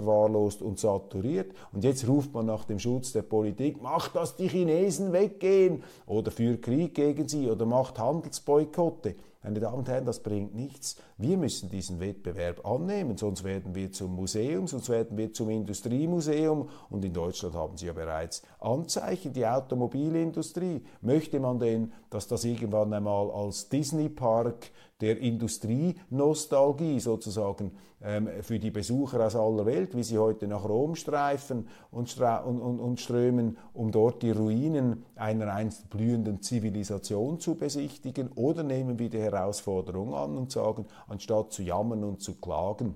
wohlstandsverwahrlost 0.07 0.61
und 0.61 0.79
saturiert. 0.79 1.51
Und 1.71 1.83
jetzt 1.83 2.07
ruft 2.07 2.33
man 2.33 2.45
nach 2.45 2.63
dem 2.65 2.79
Schutz 2.79 3.11
der 3.11 3.21
Politik, 3.21 3.81
macht, 3.81 4.15
dass 4.15 4.35
die 4.35 4.47
Chinesen 4.47 5.13
weggehen 5.13 5.83
oder 6.05 6.31
führt 6.31 6.63
Krieg 6.63 6.95
gegen 6.95 7.27
sie 7.27 7.49
oder 7.49 7.65
macht 7.65 7.99
Handelsboykotte. 7.99 9.15
Meine 9.47 9.61
Damen 9.61 9.77
und 9.77 9.87
Herren, 9.87 10.03
das 10.03 10.19
bringt 10.19 10.53
nichts. 10.53 10.97
Wir 11.17 11.37
müssen 11.37 11.69
diesen 11.69 12.01
Wettbewerb 12.01 12.67
annehmen, 12.67 13.15
sonst 13.15 13.45
werden 13.45 13.75
wir 13.75 13.93
zum 13.93 14.13
Museum, 14.13 14.67
sonst 14.67 14.89
werden 14.89 15.17
wir 15.17 15.31
zum 15.31 15.49
Industriemuseum. 15.49 16.67
Und 16.89 17.05
in 17.05 17.13
Deutschland 17.13 17.55
haben 17.55 17.77
Sie 17.77 17.85
ja 17.85 17.93
bereits 17.93 18.41
Anzeichen, 18.59 19.31
die 19.31 19.47
Automobilindustrie. 19.47 20.83
Möchte 20.99 21.39
man 21.39 21.59
denn, 21.59 21.93
dass 22.09 22.27
das 22.27 22.43
irgendwann 22.43 22.91
einmal 22.91 23.31
als 23.31 23.69
Disney-Park 23.69 24.69
der 24.99 25.17
Industrienostalgie 25.17 26.99
sozusagen 26.99 27.71
ähm, 28.01 28.29
für 28.41 28.59
die 28.59 28.69
Besucher 28.69 29.25
aus 29.25 29.35
aller 29.35 29.65
Welt, 29.65 29.95
wie 29.95 30.03
sie 30.03 30.19
heute 30.19 30.47
nach 30.47 30.63
Rom 30.63 30.95
streifen 30.95 31.67
und, 31.89 32.09
stra 32.09 32.37
und, 32.37 32.61
und, 32.61 32.79
und 32.79 32.99
strömen, 32.99 33.57
um 33.73 33.91
dort 33.91 34.21
die 34.21 34.31
Ruinen 34.31 35.03
einer 35.15 35.51
einst 35.51 35.89
blühenden 35.89 36.41
Zivilisation 36.41 37.39
zu 37.39 37.55
besichtigen? 37.55 38.29
Oder 38.35 38.61
nehmen 38.61 38.99
wir 38.99 39.09
die 39.09 39.19
Herausforderung 39.19 39.36
an 39.39 40.37
und 40.37 40.51
sagen, 40.51 40.85
anstatt 41.07 41.51
zu 41.51 41.63
jammern 41.63 42.03
und 42.03 42.21
zu 42.21 42.35
klagen, 42.35 42.95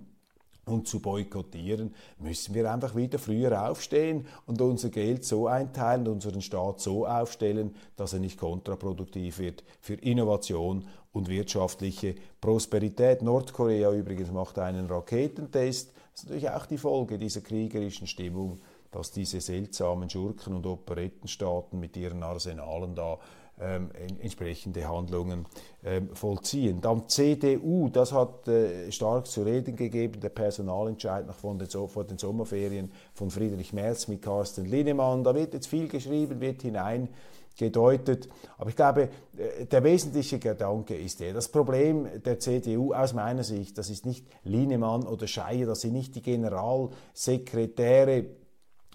und 0.65 0.87
zu 0.87 0.99
boykottieren, 0.99 1.93
müssen 2.19 2.53
wir 2.53 2.71
einfach 2.71 2.95
wieder 2.95 3.19
früher 3.19 3.69
aufstehen 3.69 4.27
und 4.45 4.61
unser 4.61 4.89
Geld 4.89 5.25
so 5.25 5.47
einteilen, 5.47 6.07
unseren 6.07 6.41
Staat 6.41 6.79
so 6.79 7.05
aufstellen, 7.05 7.75
dass 7.95 8.13
er 8.13 8.19
nicht 8.19 8.37
kontraproduktiv 8.37 9.39
wird 9.39 9.63
für 9.81 9.95
Innovation 9.95 10.85
und 11.13 11.29
wirtschaftliche 11.29 12.15
Prosperität. 12.39 13.21
Nordkorea 13.21 13.91
übrigens 13.91 14.31
macht 14.31 14.59
einen 14.59 14.87
Raketentest. 14.87 15.91
Das 16.11 16.23
ist 16.23 16.25
natürlich 16.25 16.49
auch 16.49 16.65
die 16.65 16.77
Folge 16.77 17.17
dieser 17.17 17.41
kriegerischen 17.41 18.07
Stimmung, 18.07 18.59
dass 18.91 19.11
diese 19.11 19.41
seltsamen 19.41 20.09
Schurken 20.09 20.53
und 20.53 20.65
Operettenstaaten 20.65 21.79
mit 21.79 21.97
ihren 21.97 22.23
Arsenalen 22.23 22.95
da 22.95 23.19
ähm, 23.59 23.89
entsprechende 24.19 24.87
Handlungen 24.87 25.45
ähm, 25.83 26.15
vollziehen. 26.15 26.79
Dann 26.81 27.07
CDU, 27.07 27.89
das 27.89 28.11
hat 28.11 28.47
äh, 28.47 28.91
stark 28.91 29.27
zu 29.27 29.43
reden 29.43 29.75
gegeben, 29.75 30.19
der 30.19 30.29
Personalentscheid 30.29 31.27
nach 31.27 31.35
von 31.35 31.59
den, 31.59 31.69
so 31.69 31.85
vor 31.87 32.03
den 32.03 32.17
Sommerferien 32.17 32.91
von 33.13 33.29
Friedrich 33.29 33.71
Merz 33.71 34.07
mit 34.07 34.23
Carsten 34.23 34.65
Linnemann. 34.65 35.23
Da 35.23 35.35
wird 35.35 35.53
jetzt 35.53 35.67
viel 35.67 35.87
geschrieben, 35.87 36.41
wird 36.41 36.63
hinein 36.63 37.09
gedeutet. 37.55 38.29
Aber 38.57 38.69
ich 38.69 38.75
glaube, 38.75 39.09
äh, 39.37 39.65
der 39.65 39.83
wesentliche 39.83 40.39
Gedanke 40.39 40.95
ist 40.95 41.19
der, 41.19 41.33
das 41.33 41.49
Problem 41.49 42.07
der 42.25 42.39
CDU 42.39 42.93
aus 42.93 43.13
meiner 43.13 43.43
Sicht, 43.43 43.77
das 43.77 43.91
ist 43.91 44.07
nicht 44.07 44.25
Linemann 44.43 45.05
oder 45.05 45.27
Scheier, 45.27 45.67
das 45.67 45.81
sind 45.81 45.93
nicht 45.93 46.15
die 46.15 46.23
Generalsekretäre, 46.23 48.25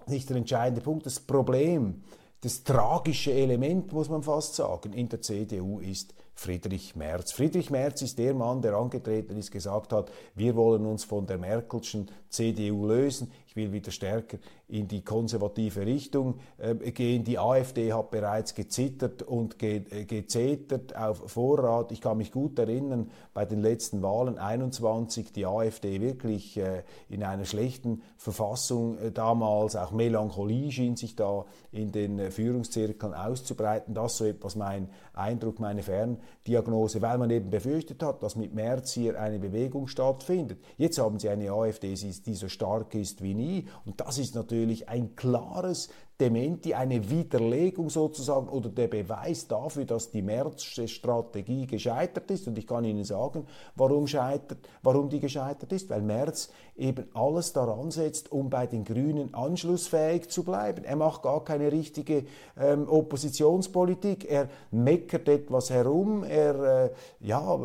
nicht 0.09 0.29
der 0.29 0.37
entscheidende 0.37 0.81
Punkt. 0.81 1.07
Das 1.07 1.21
Problem 1.21 2.03
das 2.47 2.63
tragische 2.63 3.33
Element, 3.33 3.93
muss 3.93 4.09
man 4.09 4.23
fast 4.23 4.55
sagen, 4.55 4.93
in 4.93 5.09
der 5.09 5.21
CDU 5.21 5.81
ist 5.81 6.15
Friedrich 6.35 6.95
Merz. 6.95 7.33
Friedrich 7.33 7.71
Merz 7.71 8.03
ist 8.03 8.19
der 8.19 8.35
Mann, 8.35 8.61
der 8.61 8.75
angetreten 8.75 9.37
ist, 9.37 9.51
gesagt 9.51 9.93
hat, 9.93 10.13
wir 10.35 10.55
wollen 10.55 10.85
uns 10.85 11.03
von 11.03 11.27
der 11.27 11.39
Merkelschen 11.39 12.11
CDU 12.29 12.87
lösen. 12.87 13.33
Will 13.57 13.73
wieder 13.73 13.91
stärker 13.91 14.39
in 14.69 14.89
die 14.89 15.03
konservative 15.03 15.87
Richtung 15.87 16.41
äh, 16.59 16.75
gehen. 16.75 17.25
Die 17.25 17.39
AfD 17.39 17.93
hat 17.93 18.11
bereits 18.11 18.55
gezittert 18.55 19.23
und 19.23 19.59
ge 19.59 19.83
äh, 19.91 20.05
gezetert 20.05 20.97
auf 20.97 21.31
Vorrat. 21.31 21.93
Ich 21.93 22.01
kann 22.01 22.19
mich 22.19 22.33
gut 22.33 22.59
erinnern, 22.59 23.11
bei 23.33 23.45
den 23.45 23.61
letzten 23.61 24.03
Wahlen 24.03 24.39
21 24.39 25.33
die 25.33 25.47
AfD 25.47 26.01
wirklich 26.01 26.57
äh, 26.57 26.83
in 27.09 27.23
einer 27.23 27.45
schlechten 27.45 28.03
Verfassung 28.17 28.99
äh, 28.99 29.13
damals, 29.13 29.77
auch 29.77 29.93
Melancholie 29.93 30.73
schien 30.73 30.97
sich 30.97 31.17
da 31.17 31.45
in 31.71 31.93
den 31.93 32.19
äh, 32.19 32.31
Führungszirkeln 32.31 33.15
auszubreiten. 33.15 33.95
Das 33.95 34.13
ist 34.13 34.19
so 34.19 34.25
etwas 34.25 34.57
mein 34.57 34.89
Eindruck, 35.15 35.61
meine 35.61 35.83
Ferndiagnose, 35.83 37.01
weil 37.03 37.19
man 37.19 37.31
eben 37.31 37.51
befürchtet 37.51 38.03
hat, 38.03 38.23
dass 38.23 38.37
mit 38.37 38.55
März 38.55 38.93
hier 38.93 39.21
eine 39.21 39.39
Bewegung 39.39 39.87
stattfindet. 39.87 40.59
Jetzt 40.77 40.99
haben 40.99 41.19
sie 41.19 41.29
eine 41.29 41.51
AfD, 41.53 41.95
die 41.95 42.35
so 42.35 42.49
stark 42.49 42.95
ist 42.95 43.23
wie 43.23 43.35
nie. 43.35 43.46
Und 43.85 44.01
das 44.01 44.19
ist 44.19 44.35
natürlich 44.35 44.89
ein 44.89 45.17
klares 45.17 45.89
Dementi, 46.19 46.73
eine 46.73 47.11
Widerlegung 47.11 47.91
sozusagen 47.91 48.49
oder 48.49 48.71
der 48.71 48.89
Beweis 48.89 49.49
dafür, 49.49 49.85
dass 49.85 50.11
die 50.11 50.23
Märzsche 50.23 50.89
Strategie 50.89 51.67
gescheitert 51.67 52.31
ist. 52.31 52.49
Und 52.49 52.57
ich 52.57 52.67
kann 52.67 52.85
Ihnen 52.85 53.05
sagen, 53.05 53.47
warum, 53.75 54.07
scheitert, 54.07 54.59
warum 54.83 55.11
die 55.11 55.21
gescheitert 55.21 55.73
ist, 55.73 55.91
weil 55.91 56.01
Merz 56.01 56.51
eben 56.75 57.07
alles 57.13 57.53
daran 57.53 57.91
setzt, 57.91 58.33
um 58.33 58.49
bei 58.49 58.67
den 58.67 58.85
Grünen 58.85 59.35
anschlussfähig 59.35 60.31
zu 60.31 60.43
bleiben. 60.43 60.85
Er 60.85 60.97
macht 60.97 61.23
gar 61.23 61.45
keine 61.45 61.71
richtige 61.71 62.25
ähm, 62.59 62.89
Oppositionspolitik. 62.89 64.25
Er 64.25 64.49
meckert 64.71 65.29
etwas 65.29 65.69
herum. 65.69 66.25
Er, 66.25 66.85
äh, 66.87 66.91
ja, 67.21 67.59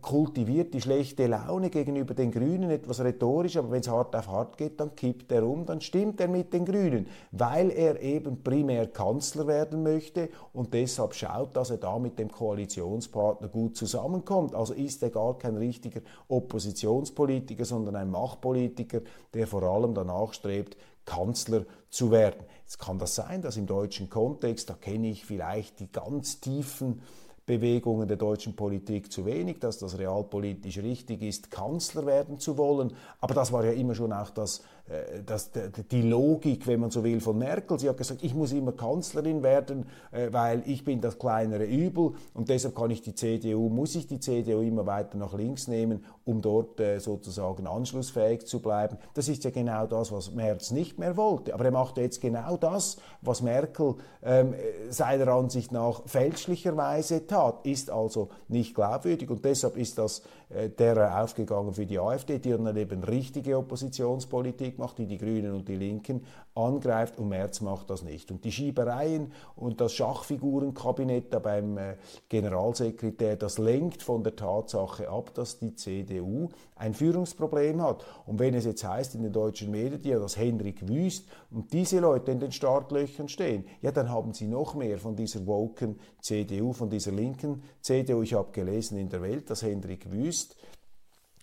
kultiviert 0.00 0.74
die 0.74 0.80
schlechte 0.80 1.26
Laune 1.26 1.70
gegenüber 1.70 2.14
den 2.14 2.30
Grünen, 2.30 2.70
etwas 2.70 3.00
rhetorisch, 3.00 3.56
aber 3.56 3.70
wenn 3.70 3.80
es 3.80 3.88
hart 3.88 4.14
auf 4.14 4.28
hart 4.28 4.56
geht, 4.56 4.78
dann 4.80 4.94
kippt 4.94 5.32
er 5.32 5.46
um, 5.46 5.66
dann 5.66 5.80
stimmt 5.80 6.20
er 6.20 6.28
mit 6.28 6.52
den 6.52 6.64
Grünen, 6.64 7.06
weil 7.32 7.70
er 7.70 8.00
eben 8.00 8.42
primär 8.42 8.86
Kanzler 8.86 9.46
werden 9.46 9.82
möchte 9.82 10.28
und 10.52 10.74
deshalb 10.74 11.14
schaut, 11.14 11.56
dass 11.56 11.70
er 11.70 11.78
da 11.78 11.98
mit 11.98 12.18
dem 12.18 12.30
Koalitionspartner 12.30 13.48
gut 13.48 13.76
zusammenkommt. 13.76 14.54
Also 14.54 14.74
ist 14.74 15.02
er 15.02 15.10
gar 15.10 15.38
kein 15.38 15.56
richtiger 15.56 16.00
Oppositionspolitiker, 16.28 17.64
sondern 17.64 17.96
ein 17.96 18.10
Machtpolitiker, 18.10 19.00
der 19.34 19.46
vor 19.46 19.62
allem 19.62 19.94
danach 19.94 20.32
strebt, 20.32 20.76
Kanzler 21.04 21.64
zu 21.88 22.10
werden. 22.10 22.44
Jetzt 22.62 22.78
kann 22.78 22.98
das 22.98 23.14
sein, 23.14 23.42
dass 23.42 23.56
im 23.56 23.66
deutschen 23.66 24.10
Kontext, 24.10 24.68
da 24.68 24.74
kenne 24.74 25.08
ich 25.08 25.24
vielleicht 25.24 25.80
die 25.80 25.90
ganz 25.90 26.40
tiefen 26.40 27.00
Bewegungen 27.46 28.08
der 28.08 28.16
deutschen 28.16 28.56
Politik 28.56 29.10
zu 29.12 29.24
wenig, 29.24 29.60
dass 29.60 29.78
das 29.78 29.98
realpolitisch 29.98 30.78
richtig 30.78 31.22
ist, 31.22 31.50
Kanzler 31.50 32.04
werden 32.04 32.40
zu 32.40 32.58
wollen. 32.58 32.92
Aber 33.20 33.34
das 33.34 33.52
war 33.52 33.64
ja 33.64 33.72
immer 33.72 33.94
schon 33.94 34.12
auch 34.12 34.30
das 34.30 34.62
äh, 34.88 35.22
das, 35.24 35.50
die 35.90 36.02
Logik, 36.02 36.66
wenn 36.66 36.80
man 36.80 36.90
so 36.90 37.02
will, 37.02 37.20
von 37.20 37.38
Merkel. 37.38 37.78
Sie 37.78 37.88
hat 37.88 37.96
gesagt, 37.96 38.22
ich 38.22 38.34
muss 38.34 38.52
immer 38.52 38.72
Kanzlerin 38.72 39.42
werden, 39.42 39.86
äh, 40.12 40.28
weil 40.32 40.62
ich 40.66 40.84
bin 40.84 41.00
das 41.00 41.18
kleinere 41.18 41.64
Übel 41.64 42.12
und 42.34 42.48
deshalb 42.48 42.76
kann 42.76 42.90
ich 42.90 43.02
die 43.02 43.14
CDU, 43.14 43.68
muss 43.68 43.94
ich 43.96 44.06
die 44.06 44.20
CDU 44.20 44.60
immer 44.60 44.86
weiter 44.86 45.18
nach 45.18 45.34
links 45.34 45.66
nehmen, 45.66 46.04
um 46.26 46.42
dort 46.42 46.80
äh, 46.80 46.98
sozusagen 46.98 47.66
anschlussfähig 47.68 48.46
zu 48.46 48.60
bleiben. 48.60 48.98
Das 49.14 49.28
ist 49.28 49.44
ja 49.44 49.50
genau 49.50 49.86
das, 49.86 50.10
was 50.10 50.32
Merz 50.32 50.72
nicht 50.72 50.98
mehr 50.98 51.16
wollte. 51.16 51.54
Aber 51.54 51.64
er 51.64 51.70
macht 51.70 51.96
jetzt 51.98 52.20
genau 52.20 52.56
das, 52.56 52.96
was 53.22 53.42
Merkel 53.42 53.94
ähm, 54.24 54.54
seiner 54.90 55.28
Ansicht 55.28 55.70
nach 55.70 56.02
fälschlicherweise 56.06 57.26
tat, 57.28 57.64
ist 57.64 57.90
also 57.90 58.28
nicht 58.48 58.74
glaubwürdig 58.74 59.30
und 59.30 59.44
deshalb 59.44 59.76
ist 59.76 59.98
das 59.98 60.22
äh, 60.48 60.68
der 60.70 61.22
aufgegangen 61.22 61.74
für 61.74 61.86
die 61.86 61.98
AfD, 61.98 62.38
die 62.38 62.50
dann 62.50 62.76
eben 62.76 63.02
richtige 63.02 63.58
Oppositionspolitik 63.58 64.78
macht, 64.78 64.98
die 64.98 65.06
die 65.06 65.18
Grünen 65.18 65.52
und 65.54 65.68
die 65.68 65.74
Linken 65.74 66.24
angreift 66.54 67.18
und 67.18 67.28
Merz 67.28 67.60
macht 67.60 67.90
das 67.90 68.02
nicht. 68.02 68.30
Und 68.30 68.44
die 68.44 68.52
Schiebereien 68.52 69.32
und 69.56 69.80
das 69.80 69.92
Schachfigurenkabinett 69.94 71.34
da 71.34 71.40
beim 71.40 71.78
äh, 71.78 71.96
Generalsekretär, 72.28 73.36
das 73.36 73.58
lenkt 73.58 74.02
von 74.02 74.22
der 74.22 74.36
Tatsache 74.36 75.08
ab, 75.08 75.34
dass 75.34 75.58
die 75.58 75.74
CDU 75.74 76.48
ein 76.76 76.94
Führungsproblem 76.94 77.82
hat. 77.82 78.04
Und 78.26 78.38
wenn 78.38 78.54
es 78.54 78.64
jetzt 78.64 78.84
heißt 78.84 79.14
in 79.14 79.22
den 79.22 79.32
deutschen 79.32 79.70
Medien, 79.70 80.00
ja, 80.04 80.18
dass 80.18 80.36
Henrik 80.36 80.86
Wüst 80.88 81.26
und 81.50 81.72
diese 81.72 81.98
Leute 82.00 82.30
in 82.30 82.38
den 82.38 82.52
Startlöchern 82.52 83.28
stehen, 83.28 83.64
ja, 83.80 83.90
dann 83.90 84.10
haben 84.10 84.34
sie 84.34 84.46
noch 84.46 84.74
mehr 84.74 84.98
von 84.98 85.16
dieser 85.16 85.46
woken 85.46 85.98
CDU, 86.20 86.72
von 86.72 86.90
dieser 86.90 87.12
linken 87.12 87.62
CDU. 87.80 88.22
Ich 88.22 88.34
habe 88.34 88.52
gelesen 88.52 88.98
in 88.98 89.08
der 89.08 89.22
Welt, 89.22 89.50
dass 89.50 89.62
Henrik 89.62 90.12
Wüst, 90.12 90.56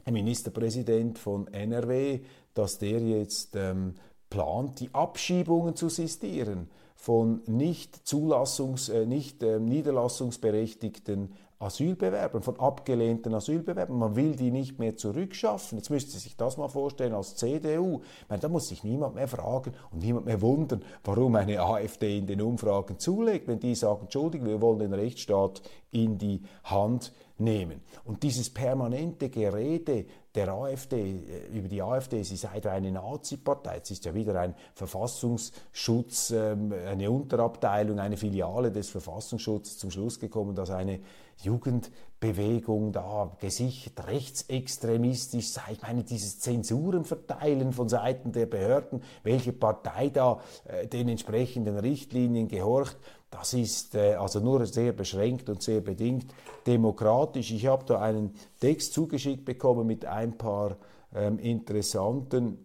Ministerpräsident 0.10 1.18
von 1.18 1.48
NRW, 1.48 2.22
dass 2.54 2.78
der 2.78 3.00
jetzt 3.00 3.56
ähm, 3.56 3.96
plant, 4.30 4.80
die 4.80 4.94
Abschiebungen 4.94 5.76
zu 5.76 5.90
sistieren 5.90 6.70
von 6.96 7.42
nicht 7.48 7.96
Zulassungs-, 8.06 8.92
äh, 8.92 9.06
nicht 9.06 9.42
äh, 9.42 9.60
niederlassungsberechtigten 9.60 11.34
Asylbewerbern, 11.64 12.44
von 12.44 12.60
abgelehnten 12.60 13.34
Asylbewerbern. 13.34 13.98
Man 13.98 14.16
will 14.16 14.36
die 14.36 14.52
nicht 14.52 14.80
mehr 14.80 14.96
zurückschaffen. 14.96 15.78
Jetzt 15.78 15.90
müsste 15.90 16.18
sich 16.18 16.36
das 16.36 16.58
mal 16.58 16.68
vorstellen 16.68 17.14
als 17.14 17.36
CDU. 17.36 18.02
Ich 18.22 18.30
meine, 18.30 18.42
da 18.42 18.50
muss 18.50 18.68
sich 18.68 18.84
niemand 18.84 19.16
mehr 19.16 19.28
fragen 19.28 19.74
und 19.92 20.04
niemand 20.04 20.26
mehr 20.26 20.42
wundern, 20.42 20.84
warum 21.04 21.36
eine 21.36 21.62
AfD 21.62 22.18
in 22.18 22.28
den 22.28 22.42
Umfragen 22.42 23.00
zulegt, 23.00 23.48
wenn 23.48 23.60
die 23.60 23.76
sagen, 23.76 24.02
Entschuldigung, 24.04 24.48
wir 24.48 24.62
wollen 24.62 24.80
den 24.80 24.94
Rechtsstaat 24.94 25.62
in 25.92 26.18
die 26.18 26.42
Hand 26.64 27.14
nehmen. 27.38 27.82
Und 28.06 28.24
dieses 28.24 28.50
permanente 28.50 29.30
Gerede 29.30 30.06
der 30.36 30.50
AfD, 30.50 31.02
äh, 31.02 31.58
über 31.58 31.68
die 31.68 31.82
AfD, 31.82 32.24
sie 32.24 32.36
sei 32.36 32.62
eine 32.70 32.92
Nazi-Partei, 32.92 33.80
es 33.84 33.92
ist 33.92 34.06
ja 34.06 34.14
wieder 34.14 34.40
ein 34.40 34.56
Verfassungsschutz, 34.74 36.32
ähm, 36.32 36.74
eine 36.88 37.10
Unterabteilung, 37.10 38.00
eine 38.00 38.18
Filiale 38.18 38.72
des 38.72 38.90
Verfassungsschutzes 38.90 39.78
zum 39.78 39.92
Schluss 39.92 40.20
gekommen, 40.20 40.56
dass 40.56 40.70
eine 40.70 41.00
Jugendbewegung 41.42 42.92
da 42.92 43.36
gesichert 43.40 44.08
rechtsextremistisch 44.08 45.50
sei. 45.50 45.74
Ich 45.74 45.82
meine, 45.82 46.04
dieses 46.04 46.40
Zensurenverteilen 46.40 47.74
von 47.74 47.90
Seiten 47.90 48.32
der 48.32 48.46
Behörden, 48.46 49.04
welche 49.24 49.54
Partei 49.54 50.10
da 50.10 50.40
äh, 50.66 50.88
den 50.88 51.10
entsprechenden 51.10 51.78
Richtlinien 51.78 52.48
gehorcht, 52.48 52.98
das 53.34 53.54
ist 53.54 53.96
äh, 53.96 54.14
also 54.14 54.40
nur 54.40 54.66
sehr 54.68 54.94
beschränkt 54.94 55.50
und 55.50 55.64
sehr 55.64 55.82
bedingt 55.82 56.28
demokratisch. 56.68 57.52
Ich 57.52 57.66
habe 57.66 57.84
da 57.86 58.00
einen 58.00 58.36
Text 58.60 58.94
zugeschickt 58.94 59.44
bekommen 59.44 59.88
mit 59.88 60.06
ein 60.06 60.38
paar 60.38 60.78
ähm, 61.16 61.40
interessanten 61.40 62.60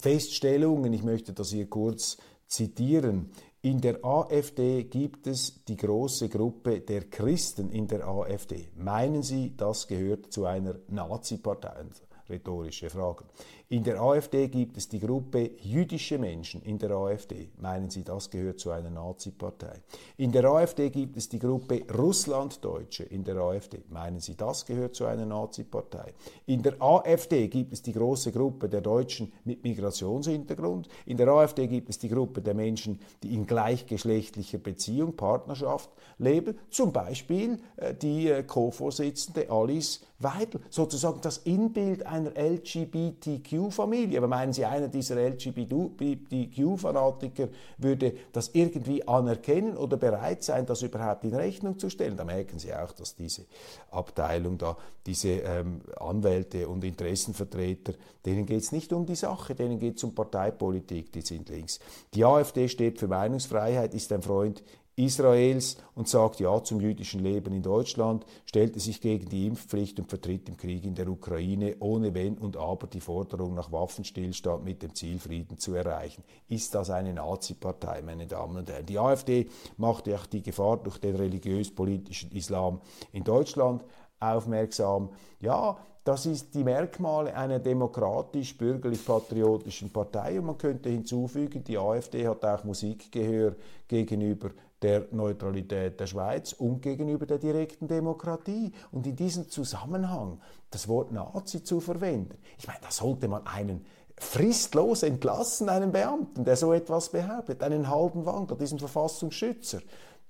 Feststellungen. 0.00 0.92
Ich 0.92 1.04
möchte 1.04 1.32
das 1.32 1.50
hier 1.50 1.70
kurz 1.70 2.16
zitieren. 2.48 3.30
In 3.60 3.80
der 3.80 4.04
AfD 4.04 4.84
gibt 4.84 5.28
es 5.28 5.64
die 5.64 5.76
große 5.76 6.28
Gruppe 6.28 6.80
der 6.80 7.04
Christen 7.04 7.70
in 7.70 7.86
der 7.86 8.06
AfD. 8.06 8.68
Meinen 8.74 9.22
Sie, 9.22 9.56
das 9.56 9.86
gehört 9.86 10.32
zu 10.32 10.44
einer 10.46 10.76
Nazi-Partei? 10.88 11.84
Rhetorische 12.28 12.90
Fragen. 12.90 13.24
In 13.70 13.84
der 13.84 14.00
AfD 14.00 14.48
gibt 14.48 14.78
es 14.78 14.88
die 14.88 14.98
Gruppe 14.98 15.50
jüdische 15.60 16.18
Menschen 16.18 16.62
in 16.62 16.78
der 16.78 16.90
AfD. 16.90 17.50
Meinen 17.58 17.90
Sie, 17.90 18.02
das 18.02 18.30
gehört 18.30 18.60
zu 18.60 18.70
einer 18.70 18.88
Nazi-Partei? 18.88 19.82
In 20.16 20.32
der 20.32 20.44
AfD 20.44 20.88
gibt 20.88 21.16
es 21.18 21.28
die 21.28 21.38
Gruppe 21.38 21.82
Russlanddeutsche 21.94 23.04
in 23.04 23.24
der 23.24 23.36
AfD. 23.36 23.84
Meinen 23.90 24.20
Sie, 24.20 24.36
das 24.36 24.64
gehört 24.64 24.94
zu 24.94 25.04
einer 25.04 25.26
Nazi-Partei? 25.26 26.14
In 26.46 26.62
der 26.62 26.80
AfD 26.80 27.48
gibt 27.48 27.74
es 27.74 27.82
die 27.82 27.92
große 27.92 28.32
Gruppe 28.32 28.68
der 28.68 28.80
Deutschen 28.80 29.32
mit 29.44 29.62
Migrationshintergrund. 29.62 30.88
In 31.04 31.18
der 31.18 31.28
AfD 31.28 31.66
gibt 31.66 31.90
es 31.90 31.98
die 31.98 32.08
Gruppe 32.08 32.40
der 32.40 32.54
Menschen, 32.54 33.00
die 33.22 33.34
in 33.34 33.46
gleichgeschlechtlicher 33.46 34.58
Beziehung, 34.58 35.14
Partnerschaft 35.14 35.90
leben. 36.18 36.58
Zum 36.70 36.92
Beispiel 36.92 37.58
äh, 37.76 37.94
die 37.94 38.28
äh, 38.28 38.42
Co-Vorsitzende 38.42 39.50
Alice 39.50 40.00
Weidel, 40.20 40.60
sozusagen 40.68 41.20
das 41.20 41.38
Inbild 41.38 42.04
einer 42.04 42.17
LGBTQ-Familie. 42.26 44.18
Aber 44.18 44.28
meinen 44.28 44.52
Sie, 44.52 44.64
einer 44.64 44.88
dieser 44.88 45.16
LGBTQ-Fanatiker 45.16 47.48
würde 47.78 48.14
das 48.32 48.50
irgendwie 48.52 49.06
anerkennen 49.06 49.76
oder 49.76 49.96
bereit 49.96 50.42
sein, 50.42 50.66
das 50.66 50.82
überhaupt 50.82 51.22
in 51.24 51.34
Rechnung 51.34 51.78
zu 51.78 51.88
stellen? 51.88 52.16
Da 52.16 52.24
merken 52.24 52.58
Sie 52.58 52.74
auch, 52.74 52.90
dass 52.92 53.14
diese 53.14 53.46
Abteilung 53.90 54.58
da, 54.58 54.76
diese 55.06 55.28
ähm, 55.28 55.80
Anwälte 55.96 56.68
und 56.68 56.82
Interessenvertreter, 56.84 57.94
denen 58.26 58.46
geht 58.46 58.62
es 58.62 58.72
nicht 58.72 58.92
um 58.92 59.06
die 59.06 59.14
Sache, 59.14 59.54
denen 59.54 59.78
geht 59.78 59.98
es 59.98 60.04
um 60.04 60.14
Parteipolitik, 60.14 61.12
die 61.12 61.22
sind 61.22 61.48
links. 61.48 61.78
Die 62.14 62.24
AfD 62.24 62.68
steht 62.68 62.98
für 62.98 63.08
Meinungsfreiheit, 63.08 63.94
ist 63.94 64.12
ein 64.12 64.22
Freund 64.22 64.62
Israels 64.98 65.76
und 65.94 66.08
sagt 66.08 66.40
Ja 66.40 66.62
zum 66.62 66.80
jüdischen 66.80 67.22
Leben 67.22 67.54
in 67.54 67.62
Deutschland, 67.62 68.26
stellte 68.44 68.80
sich 68.80 69.00
gegen 69.00 69.28
die 69.28 69.46
Impfpflicht 69.46 69.98
und 70.00 70.08
vertritt 70.08 70.48
im 70.48 70.56
Krieg 70.56 70.84
in 70.84 70.94
der 70.94 71.08
Ukraine 71.08 71.76
ohne 71.80 72.14
Wenn 72.14 72.36
und 72.36 72.56
Aber 72.56 72.88
die 72.88 73.00
Forderung 73.00 73.54
nach 73.54 73.70
Waffenstillstand 73.70 74.64
mit 74.64 74.82
dem 74.82 74.94
Ziel, 74.94 75.18
Frieden 75.18 75.58
zu 75.58 75.74
erreichen. 75.74 76.24
Ist 76.48 76.74
das 76.74 76.90
eine 76.90 77.14
Nazi-Partei, 77.14 78.02
meine 78.02 78.26
Damen 78.26 78.56
und 78.56 78.68
Herren? 78.68 78.86
Die 78.86 78.98
AfD 78.98 79.48
machte 79.76 80.16
auch 80.16 80.26
die 80.26 80.42
Gefahr 80.42 80.78
durch 80.78 80.98
den 80.98 81.16
religiös-politischen 81.16 82.32
Islam 82.32 82.80
in 83.12 83.24
Deutschland 83.24 83.84
aufmerksam. 84.20 85.10
Ja, 85.40 85.78
das 86.08 86.26
ist 86.26 86.54
die 86.54 86.64
Merkmale 86.64 87.36
einer 87.36 87.58
demokratisch-bürgerlich-patriotischen 87.58 89.90
Partei. 89.90 90.38
Und 90.38 90.46
man 90.46 90.56
könnte 90.56 90.88
hinzufügen, 90.88 91.62
die 91.62 91.76
AfD 91.76 92.26
hat 92.26 92.42
auch 92.46 92.64
Musikgehör 92.64 93.54
gegenüber 93.86 94.48
der 94.82 95.08
Neutralität 95.10 95.98
der 95.98 96.06
Schweiz 96.06 96.52
und 96.52 96.80
gegenüber 96.82 97.26
der 97.26 97.38
direkten 97.38 97.88
Demokratie. 97.88 98.72
Und 98.92 99.06
in 99.06 99.16
diesem 99.16 99.48
Zusammenhang 99.48 100.40
das 100.70 100.88
Wort 100.88 101.12
Nazi 101.12 101.62
zu 101.62 101.80
verwenden, 101.80 102.38
ich 102.58 102.66
meine, 102.66 102.80
da 102.82 102.90
sollte 102.90 103.28
man 103.28 103.46
einen 103.46 103.84
fristlos 104.16 105.02
entlassen, 105.02 105.68
einen 105.68 105.92
Beamten, 105.92 106.44
der 106.44 106.56
so 106.56 106.72
etwas 106.72 107.10
behauptet, 107.10 107.62
einen 107.62 107.88
halben 107.88 108.26
Wandler, 108.26 108.56
diesen 108.56 108.78
Verfassungsschützer 108.78 109.80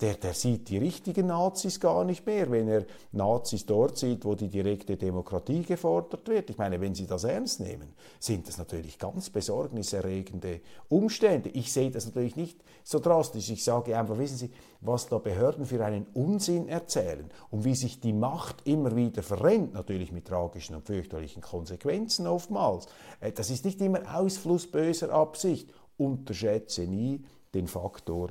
der, 0.01 0.15
der 0.15 0.33
sieht 0.33 0.69
die 0.69 0.79
richtigen 0.79 1.27
Nazis 1.27 1.81
gar 1.81 2.05
nicht 2.05 2.25
mehr, 2.25 2.51
wenn 2.53 2.69
er 2.69 2.87
Nazis 3.11 3.67
dort 3.67 3.99
sieht, 3.99 4.25
wo 4.25 4.37
die 4.37 4.49
direkte 4.49 4.97
Demokratie 4.97 5.63
gefordert 5.63 6.29
wird. 6.29 6.51
Ich 6.51 6.59
meine, 6.59 6.81
wenn 6.81 6.95
Sie 6.95 7.07
das 7.07 7.25
ernst 7.25 7.59
nehmen, 7.59 7.95
sind 8.21 8.47
das 8.47 8.59
natürlich 8.59 8.99
ganz 8.99 9.29
besorgniserregende 9.31 10.61
Umstände. 10.89 11.49
Ich 11.49 11.73
sehe 11.73 11.91
das 11.91 12.07
natürlich 12.07 12.37
nicht 12.37 12.63
so 12.85 13.01
drastisch. 13.01 13.51
Ich 13.51 13.65
sage 13.65 13.99
einfach, 13.99 14.19
wissen 14.19 14.37
Sie, 14.37 14.51
was 14.81 15.09
da 15.09 15.19
Behörden 15.19 15.67
für 15.67 15.85
einen 15.85 16.07
Unsinn 16.15 16.69
erzählen 16.69 17.29
und 17.51 17.65
wie 17.65 17.75
sich 17.75 17.99
die 17.99 18.13
Macht 18.13 18.69
immer 18.69 18.95
wieder 18.95 19.25
verrennt, 19.25 19.75
natürlich 19.75 20.13
mit 20.13 20.29
tragischen 20.29 20.77
und 20.77 20.87
fürchterlichen 20.87 21.43
Konsequenzen 21.43 22.29
oftmals. 22.29 22.87
Äh, 23.21 23.33
das 23.33 23.51
ist 23.51 23.65
nicht 23.65 23.81
immer 23.81 24.17
Ausfluss 24.17 24.71
böser 24.71 25.11
Absicht. 25.11 25.73
Unterschätze 25.97 26.83
nie 26.83 27.25
den 27.53 27.67
Faktor 27.67 28.29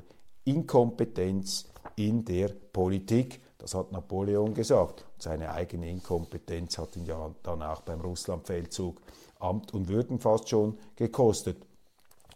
Inkompetenz 0.48 1.68
in 1.98 2.24
der 2.24 2.48
Politik. 2.48 3.42
Das 3.58 3.76
hat 3.76 3.92
Napoleon 3.92 4.54
gesagt. 4.54 5.06
seine 5.20 5.52
eigene 5.52 5.90
Inkompetenz 5.90 6.78
hat 6.78 6.96
ihn 6.96 7.06
ja 7.06 7.32
dann 7.44 7.62
auch 7.62 7.82
beim 7.82 8.00
Russlandfeldzug 8.00 9.02
Amt 9.40 9.74
und 9.74 9.90
Würden 9.90 10.20
fast 10.20 10.48
schon 10.50 10.78
gekostet. 10.96 11.58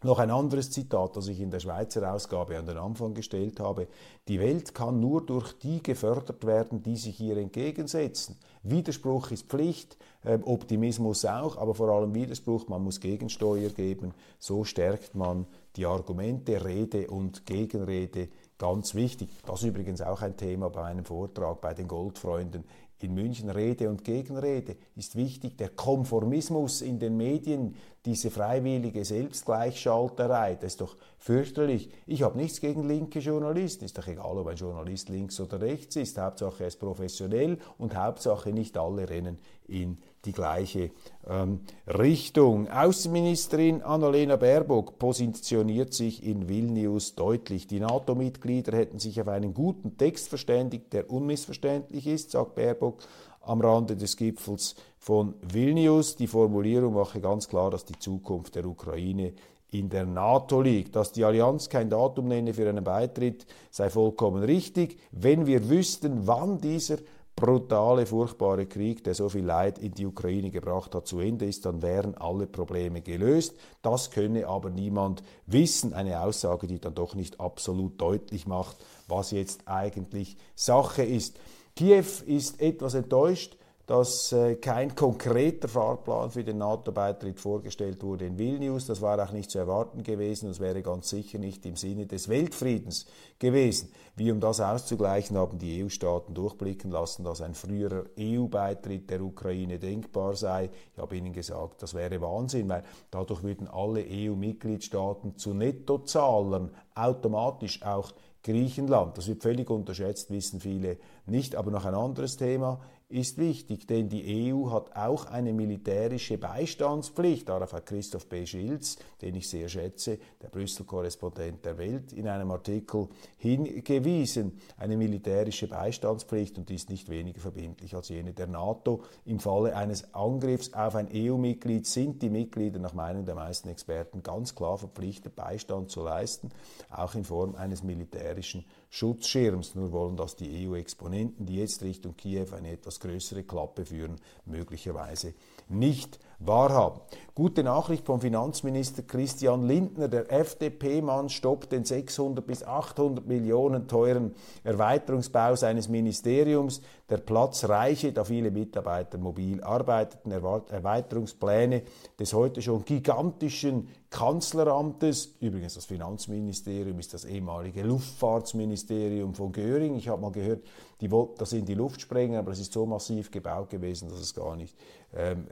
Noch 0.04 0.17
ein 0.17 0.32
anderes 0.32 0.71
Zitat, 0.71 1.15
das 1.15 1.28
ich 1.28 1.39
in 1.39 1.52
der 1.52 1.60
Schweizer 1.60 2.12
Ausgabe 2.12 2.58
an 2.58 2.65
den 2.65 2.78
Anfang 2.78 3.13
gestellt 3.13 3.60
habe. 3.60 3.88
Die 4.28 4.39
Welt 4.39 4.74
kann 4.74 5.00
nur 5.00 5.24
durch 5.24 5.54
die 5.60 5.82
gefördert 5.82 6.45
werden, 6.45 6.82
die 6.82 6.97
sich 6.97 7.19
ihr 7.21 7.38
entgegensetzen. 7.38 8.36
Widerspruch 8.63 9.30
ist 9.30 9.47
Pflicht, 9.47 9.97
ähm, 10.26 10.43
Optimismus 10.43 11.24
auch, 11.26 11.56
aber 11.56 11.76
vor 11.76 11.89
allem 11.89 12.15
Widerspruch, 12.15 12.67
man 12.67 12.84
muss 12.84 13.00
Gegensteuer 13.00 13.69
geben. 13.69 14.15
So 14.39 14.63
stärkt 14.63 15.13
man 15.13 15.45
die 15.76 15.86
Argumente, 15.86 16.64
Rede 16.64 17.08
und 17.08 17.46
Gegenrede 17.46 18.30
ganz 18.58 18.94
wichtig. 18.94 19.30
Das 19.46 19.62
ist 19.62 19.70
übrigens 19.70 20.02
auch 20.02 20.22
ein 20.22 20.38
Thema 20.38 20.70
bei 20.70 20.84
einem 20.84 21.06
Vortrag 21.06 21.62
bei 21.62 21.74
den 21.74 21.88
Goldfreunden 21.88 22.64
in 23.00 23.14
München. 23.14 23.50
Rede 23.50 23.90
und 23.90 24.04
Gegenrede 24.04 24.76
ist 24.96 25.16
wichtig. 25.16 25.58
Der 25.58 25.70
Konformismus 25.70 26.82
in 26.82 27.00
den 27.00 27.18
Medien, 27.18 27.76
diese 28.06 28.32
freiwillige 28.32 29.06
Selbstgleichschalterei, 29.06 30.56
das 30.56 30.74
ist 30.74 30.82
doch 30.82 30.98
fürchterlich. 31.20 31.90
Ich 32.08 32.24
habe 32.24 32.38
nichts 32.38 32.60
gegen 32.60 32.88
linke 32.88 33.20
Journalisten. 33.20 33.86
Ist 33.86 33.98
doch 33.98 34.08
egal, 34.08 34.38
ob 34.38 34.48
ein 34.48 34.56
Journalist 34.56 35.10
links 35.10 35.40
oder 35.40 35.62
rechts 35.62 35.96
ist. 35.96 36.18
Hauptsache 36.18 36.64
er 36.64 36.68
ist 36.68 36.80
professionell 36.80 37.60
und 37.78 37.96
Hauptsache 37.96 38.52
nicht 38.52 38.76
alle 38.76 39.08
rennen 39.08 39.38
in 39.68 40.00
die 40.26 40.32
gleiche 40.32 40.90
ähm, 41.28 41.62
Richtung. 41.88 42.68
Außenministerin 42.70 43.84
Annalena 43.84 44.36
Baerbock 44.36 44.98
positioniert 44.98 45.94
sich 45.94 46.26
in 46.26 46.50
Vilnius 46.50 47.14
deutlich. 47.14 47.68
Die 47.68 47.80
NATO-Mitglieder 47.80 48.76
hätten 48.76 48.98
sich 48.98 49.22
auf 49.22 49.28
einen 49.28 49.54
guten 49.54 49.98
Text 49.98 50.28
verständigt, 50.30 50.92
der 50.94 51.12
unmissverständlich 51.12 52.08
ist, 52.08 52.32
sagt 52.32 52.56
Baerbock 52.56 53.04
am 53.42 53.62
Rande 53.62 53.96
des 53.96 54.18
Gipfels 54.18 54.76
von 55.02 55.34
Vilnius. 55.42 56.16
Die 56.16 56.28
Formulierung 56.28 56.94
mache 56.94 57.20
ganz 57.20 57.50
klar, 57.50 57.72
dass 57.72 57.84
die 57.86 57.98
Zukunft 57.98 58.56
der 58.56 58.66
Ukraine 58.66 59.34
in 59.72 59.90
der 59.90 60.06
NATO 60.06 60.62
liegt. 60.62 60.96
Dass 60.96 61.12
die 61.12 61.26
Allianz 61.26 61.70
kein 61.70 61.90
Datum 61.90 62.28
nenne 62.28 62.54
für 62.54 62.70
einen 62.70 62.84
Beitritt, 62.84 63.46
sei 63.72 63.90
vollkommen 63.90 64.44
richtig. 64.44 65.00
Wenn 65.12 65.48
wir 65.48 65.70
wüssten, 65.70 66.28
wann 66.28 66.60
dieser 66.60 66.98
brutale, 67.36 68.06
furchtbare 68.06 68.68
Krieg, 68.68 69.04
der 69.04 69.16
so 69.16 69.28
viel 69.28 69.46
Leid 69.46 69.80
in 69.80 69.94
die 69.94 70.06
Ukraine 70.06 70.52
gebracht 70.52 70.94
hat, 70.94 71.08
zu 71.08 71.20
Ende 71.20 71.46
ist, 71.46 71.66
dann 71.66 71.82
wären 71.82 72.16
alle 72.16 72.46
Probleme 72.46 73.02
gelöst. 73.02 73.56
Das 73.82 74.12
könne 74.12 74.48
aber 74.48 74.70
niemand 74.70 75.24
wissen. 75.48 75.94
Eine 75.94 76.22
Aussage, 76.22 76.68
die 76.68 76.80
dann 76.80 76.94
doch 76.94 77.16
nicht 77.16 77.40
absolut 77.40 78.00
deutlich 78.00 78.46
macht, 78.46 78.78
was 79.08 79.32
jetzt 79.32 79.68
eigentlich 79.68 80.38
Sache 80.54 81.02
ist. 81.02 81.40
Kiew 81.76 82.06
ist 82.28 82.62
etwas 82.62 82.94
enttäuscht 82.94 83.58
dass 83.88 84.32
äh, 84.32 84.56
kein 84.56 84.96
konkreter 84.96 85.67
Fahrplan 85.67 86.32
für 86.32 86.44
den 86.44 86.60
NATO-Beitritt 86.60 87.39
vorgestellt 87.39 88.04
wurde 88.04 88.26
in 88.26 88.38
Vilnius. 88.38 88.86
Das 88.86 89.02
war 89.02 89.22
auch 89.22 89.32
nicht 89.32 89.52
zu 89.52 89.60
erwarten 89.60 90.04
gewesen. 90.04 90.48
Das 90.48 90.60
wäre 90.60 90.82
ganz 90.82 91.10
sicher 91.10 91.39
nicht 91.39 91.65
im 91.65 91.76
Sinne 91.76 92.06
des 92.06 92.30
Weltfriedens 92.30 93.06
gewesen. 93.39 93.91
Wie 94.15 94.32
um 94.32 94.39
das 94.39 94.60
auszugleichen, 94.60 95.38
haben 95.38 95.58
die 95.58 95.84
EU-Staaten 95.84 96.34
durchblicken 96.34 96.91
lassen, 96.91 97.24
dass 97.24 97.41
ein 97.41 97.54
früherer 97.54 98.04
EU-Beitritt 98.20 99.10
der 99.10 99.22
Ukraine 99.22 99.80
denkbar 99.80 100.36
sei. 100.36 100.70
Ich 100.94 101.00
habe 101.00 101.17
Ihnen 101.17 101.34
gesagt, 101.34 101.82
das 101.82 101.94
wäre 101.94 102.22
Wahnsinn, 102.22 102.70
weil 102.70 102.84
dadurch 103.10 103.41
würden 103.41 103.67
alle 103.67 104.06
EU-Mitgliedstaaten 104.08 105.38
zu 105.38 105.54
Nettozahlern 105.54 106.72
automatisch 106.94 107.82
auch 107.84 108.12
Griechenland. 108.44 109.17
Das 109.17 109.28
wird 109.28 109.44
völlig 109.44 109.70
unterschätzt, 109.70 110.32
wissen 110.32 110.60
viele 110.60 110.98
nicht. 111.26 111.56
Aber 111.56 111.72
noch 111.72 111.86
ein 111.86 111.96
anderes 111.96 112.38
Thema 112.38 112.82
ist 113.12 113.38
wichtig, 113.38 113.88
denn 113.88 114.10
die 114.10 114.54
EU 114.54 114.71
hat 114.71 114.95
auch 114.95 115.26
eine 115.26 115.54
militärische 115.54 116.38
Beistandspflicht. 116.38 117.50
Darauf 117.50 117.74
hat 117.74 117.86
Christoph 117.86 118.28
B. 118.28 118.45
Schilz, 118.45 118.97
den 119.21 119.36
ich 119.36 119.50
sehr 119.50 119.69
schätze, 119.69 120.17
der 120.41 120.50
Brüssel-Korrespondent 120.50 121.65
der 121.65 121.78
Welt, 121.78 122.13
in 122.13 122.28
einem 122.28 122.52
Artikel 122.52 123.10
hingewiesen. 123.38 124.60
Eine 124.78 124.97
militärische 124.97 125.67
Beistandspflicht 125.67 126.58
und 126.58 126.69
die 126.69 126.76
ist 126.76 126.89
nicht 126.89 127.10
weniger 127.10 127.41
verbindlich 127.41 127.95
als 127.95 128.10
jene 128.10 128.34
der 128.34 128.47
NATO. 128.47 129.04
Im 129.26 129.39
Falle 129.39 129.76
eines 129.76 130.13
Angriffs 130.13 130.74
auf 130.74 130.95
ein 130.95 131.10
EU-Mitglied 131.13 131.86
sind 131.86 132.21
die 132.21 132.30
Mitglieder 132.30 132.80
nach 132.80 132.93
Meinung 132.93 133.26
der 133.26 133.36
meisten 133.36 133.69
Experten 133.69 134.24
ganz 134.24 134.56
klar 134.56 134.78
verpflichtet, 134.78 135.36
Beistand 135.36 135.91
zu 135.91 136.02
leisten, 136.02 136.50
auch 136.89 137.15
in 137.15 137.24
Form 137.24 137.56
eines 137.56 137.84
militärischen 137.84 138.65
Schutzschirms. 138.92 139.74
Nur 139.74 139.92
wollen 139.94 140.18
das 140.18 140.36
die 140.36 140.68
EU-Exponenten, 140.68 141.46
die 141.46 141.56
jetzt 141.56 141.82
Richtung 141.82 142.16
Kiew 142.16 142.48
eine 142.54 142.72
etwas 142.72 143.00
größere 143.00 143.44
Klappe 143.44 143.86
führen, 143.86 144.18
möglicherweise 144.46 145.34
nicht 145.72 146.20
wahrhaben. 146.46 147.02
Gute 147.34 147.64
Nachricht 147.64 148.06
vom 148.06 148.20
Finanzminister 148.20 149.04
Christian 149.04 149.66
Lindner. 149.66 150.08
Der 150.08 150.32
FDP-Mann 150.32 151.30
stoppt 151.30 151.72
den 151.72 151.86
600 151.86 152.46
bis 152.46 152.64
800 152.64 153.26
Millionen 153.26 153.88
teuren 153.88 154.36
Erweiterungsbau 154.64 155.56
seines 155.56 155.88
Ministeriums. 155.88 156.82
Der 157.10 157.18
Platz 157.18 157.70
reiche, 157.70 158.12
da 158.12 158.26
viele 158.26 158.52
Mitarbeiter 158.52 159.18
mobil 159.18 159.64
arbeiteten. 159.64 160.32
Erweiterungspläne 160.32 161.84
des 162.20 162.34
heute 162.34 162.62
schon 162.62 162.84
gigantischen 162.86 163.88
Kanzleramtes, 164.10 165.38
übrigens 165.40 165.76
das 165.76 165.86
Finanzministerium 165.86 167.00
ist 167.00 167.14
das 167.14 167.24
ehemalige 167.24 167.82
Luftfahrtsministerium 167.84 169.34
von 169.34 169.54
Göring. 169.54 169.96
Ich 169.96 170.10
habe 170.10 170.22
mal 170.22 170.34
gehört, 170.34 170.66
die 171.00 171.10
wollten 171.12 171.36
das 171.38 171.54
in 171.54 171.66
die 171.66 171.76
Luft 171.76 172.02
sprengen, 172.02 172.38
aber 172.38 172.52
es 172.52 172.60
ist 172.60 172.74
so 172.74 172.86
massiv 172.86 173.32
gebaut 173.32 173.70
gewesen, 173.70 174.10
dass 174.10 174.20
es 174.20 174.36
gar 174.36 174.58
nicht 174.58 174.76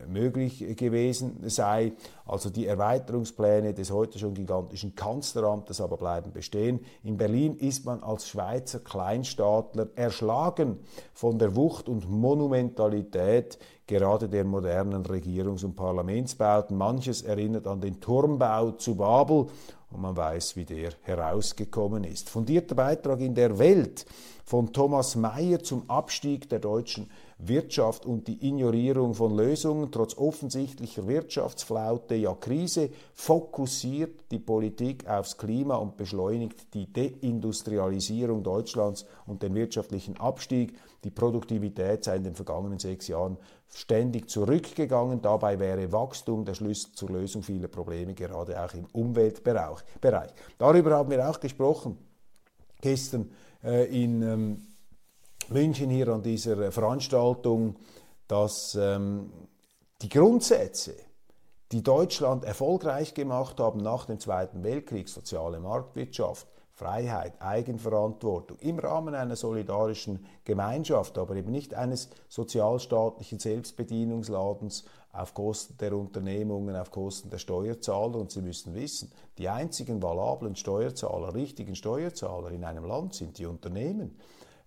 möglich 0.08 0.78
gewesen 0.78 1.38
sei. 1.50 1.94
Also 2.26 2.50
die 2.50 2.66
Erweiterungspläne 2.66 3.74
des 3.74 3.92
heute 3.92 4.18
schon 4.18 4.34
gigantischen 4.34 4.96
Kanzleramtes 4.96 5.82
aber 5.82 5.98
bleiben 5.98 6.32
bestehen. 6.32 6.80
In 7.04 7.18
Berlin 7.18 7.58
ist 7.58 7.86
man 7.86 8.02
als 8.02 8.30
Schweizer 8.30 8.80
Kleinstaatler 8.80 9.88
erschlagen 9.96 10.80
von 11.14 11.38
der 11.40 11.56
Wucht 11.56 11.90
und 11.90 12.10
Monumentalität 12.10 13.60
gerade 13.86 14.30
der 14.30 14.46
modernen 14.46 15.04
Regierungs- 15.04 15.66
und 15.66 15.76
Parlamentsbauten. 15.76 16.78
Manches 16.78 17.24
erinnert 17.24 17.66
an 17.68 17.82
den 17.82 18.00
Turmbau 18.00 18.72
zu 18.72 18.96
Babel 18.96 19.48
und 19.92 20.02
man 20.02 20.16
weiß, 20.16 20.56
wie 20.56 20.66
der 20.66 20.92
herausgekommen 21.02 22.04
ist. 22.04 22.30
Fundierter 22.30 22.76
Beitrag 22.76 23.20
in 23.20 23.34
der 23.34 23.58
Welt 23.58 24.06
von 24.46 24.72
Thomas 24.72 25.16
Mayer 25.16 25.64
zum 25.64 25.90
Abstieg 25.90 26.48
der 26.50 26.60
deutschen 26.60 27.10
Wirtschaft 27.42 28.06
und 28.06 28.28
die 28.28 28.46
Ignorierung 28.46 29.14
von 29.14 29.36
Lösungen 29.36 29.92
trotz 29.92 30.18
offensichtlicher 30.18 31.08
Wirtschaftsflaute, 31.08 32.16
ja 32.16 32.36
Krise, 32.36 32.90
fokussiert 33.14 34.30
die 34.32 34.40
Politik 34.40 35.08
aufs 35.08 35.38
Klima 35.38 35.76
und 35.76 35.96
beschleunigt 35.96 36.74
die 36.74 36.92
Deindustrialisierung 36.92 38.44
Deutschlands 38.44 39.06
und 39.26 39.42
den 39.42 39.56
wirtschaftlichen 39.56 40.18
Abstieg. 40.18 40.78
Die 41.06 41.12
Produktivität 41.12 42.04
sei 42.04 42.18
in 42.18 42.26
den 42.26 42.36
vergangenen 42.36 42.78
sechs 42.78 43.08
Jahren 43.08 43.38
ständig 43.70 44.30
zurückgegangen. 44.30 45.22
Dabei 45.22 45.58
wäre 45.60 45.94
Wachstum 45.94 46.44
der 46.44 46.56
Schlüssel 46.56 46.92
zur 46.92 47.12
Lösung 47.12 47.42
vieler 47.42 47.70
Probleme, 47.70 48.14
gerade 48.16 48.62
auch 48.62 48.74
im 48.74 48.86
Umweltbereich. 48.92 50.30
Darüber 50.58 50.92
haben 50.92 51.10
wir 51.10 51.30
auch 51.30 51.40
gesprochen 51.40 51.98
gestern 52.82 53.32
äh, 53.64 53.86
in 53.86 54.22
ähm, 54.22 54.68
München 55.52 55.90
hier 55.90 56.10
an 56.10 56.22
dieser 56.22 56.72
Veranstaltung, 56.72 57.76
dass 58.28 58.76
ähm, 58.76 59.32
die 60.02 60.10
Grundsätze, 60.10 60.96
die 61.72 61.84
Deutschland 61.84 62.46
erfolgreich 62.46 63.14
gemacht 63.14 63.60
haben 63.60 63.82
nach 63.82 64.06
dem 64.06 64.20
Zweiten 64.20 64.64
Weltkrieg, 64.64 65.10
soziale 65.10 65.60
Marktwirtschaft, 65.60 66.48
Freiheit, 66.80 67.42
Eigenverantwortung 67.42 68.58
im 68.60 68.80
Rahmen 68.80 69.14
einer 69.14 69.36
solidarischen 69.36 70.26
Gemeinschaft, 70.46 71.18
aber 71.18 71.36
eben 71.36 71.52
nicht 71.52 71.74
eines 71.74 72.10
sozialstaatlichen 72.30 73.38
Selbstbedienungsladens 73.38 74.86
auf 75.12 75.34
Kosten 75.34 75.78
der 75.78 75.94
Unternehmungen, 75.94 76.78
auf 76.78 76.92
Kosten 76.92 77.30
der 77.30 77.38
Steuerzahler. 77.38 78.16
Und 78.16 78.32
Sie 78.32 78.42
müssen 78.42 78.76
wissen, 78.76 79.12
die 79.38 79.50
einzigen 79.50 80.02
valablen 80.02 80.56
Steuerzahler, 80.56 81.34
richtigen 81.34 81.76
Steuerzahler 81.76 82.52
in 82.52 82.64
einem 82.64 82.86
Land 82.86 83.14
sind 83.14 83.38
die 83.38 83.46
Unternehmen 83.46 84.18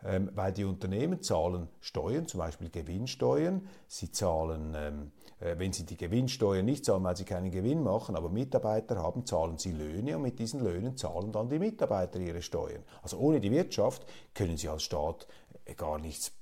ähm, 0.04 0.30
weil 0.34 0.52
die 0.52 0.64
Unternehmen 0.64 1.22
zahlen 1.22 1.68
Steuern, 1.80 2.26
zum 2.26 2.38
Beispiel 2.38 2.70
Gewinnsteuern. 2.70 3.68
Sie 3.86 4.10
zahlen, 4.10 4.74
ähm, 4.76 5.12
äh, 5.40 5.58
wenn 5.58 5.72
sie 5.72 5.84
die 5.84 5.96
Gewinnsteuer 5.96 6.62
nicht 6.62 6.84
zahlen, 6.84 7.04
weil 7.04 7.16
sie 7.16 7.24
keinen 7.24 7.50
Gewinn 7.50 7.82
machen, 7.82 8.16
aber 8.16 8.28
Mitarbeiter 8.28 8.96
haben, 8.96 9.26
zahlen 9.26 9.58
sie 9.58 9.72
Löhne 9.72 10.16
und 10.16 10.22
mit 10.22 10.38
diesen 10.38 10.62
Löhnen 10.62 10.96
zahlen 10.96 11.32
dann 11.32 11.48
die 11.48 11.58
Mitarbeiter 11.58 12.18
ihre 12.18 12.42
Steuern. 12.42 12.82
Also 13.02 13.18
ohne 13.18 13.40
die 13.40 13.50
Wirtschaft 13.50 14.04
können 14.34 14.56
sie 14.56 14.68
als 14.68 14.82
Staat 14.82 15.26
äh, 15.64 15.74
gar 15.74 15.98
nichts 15.98 16.32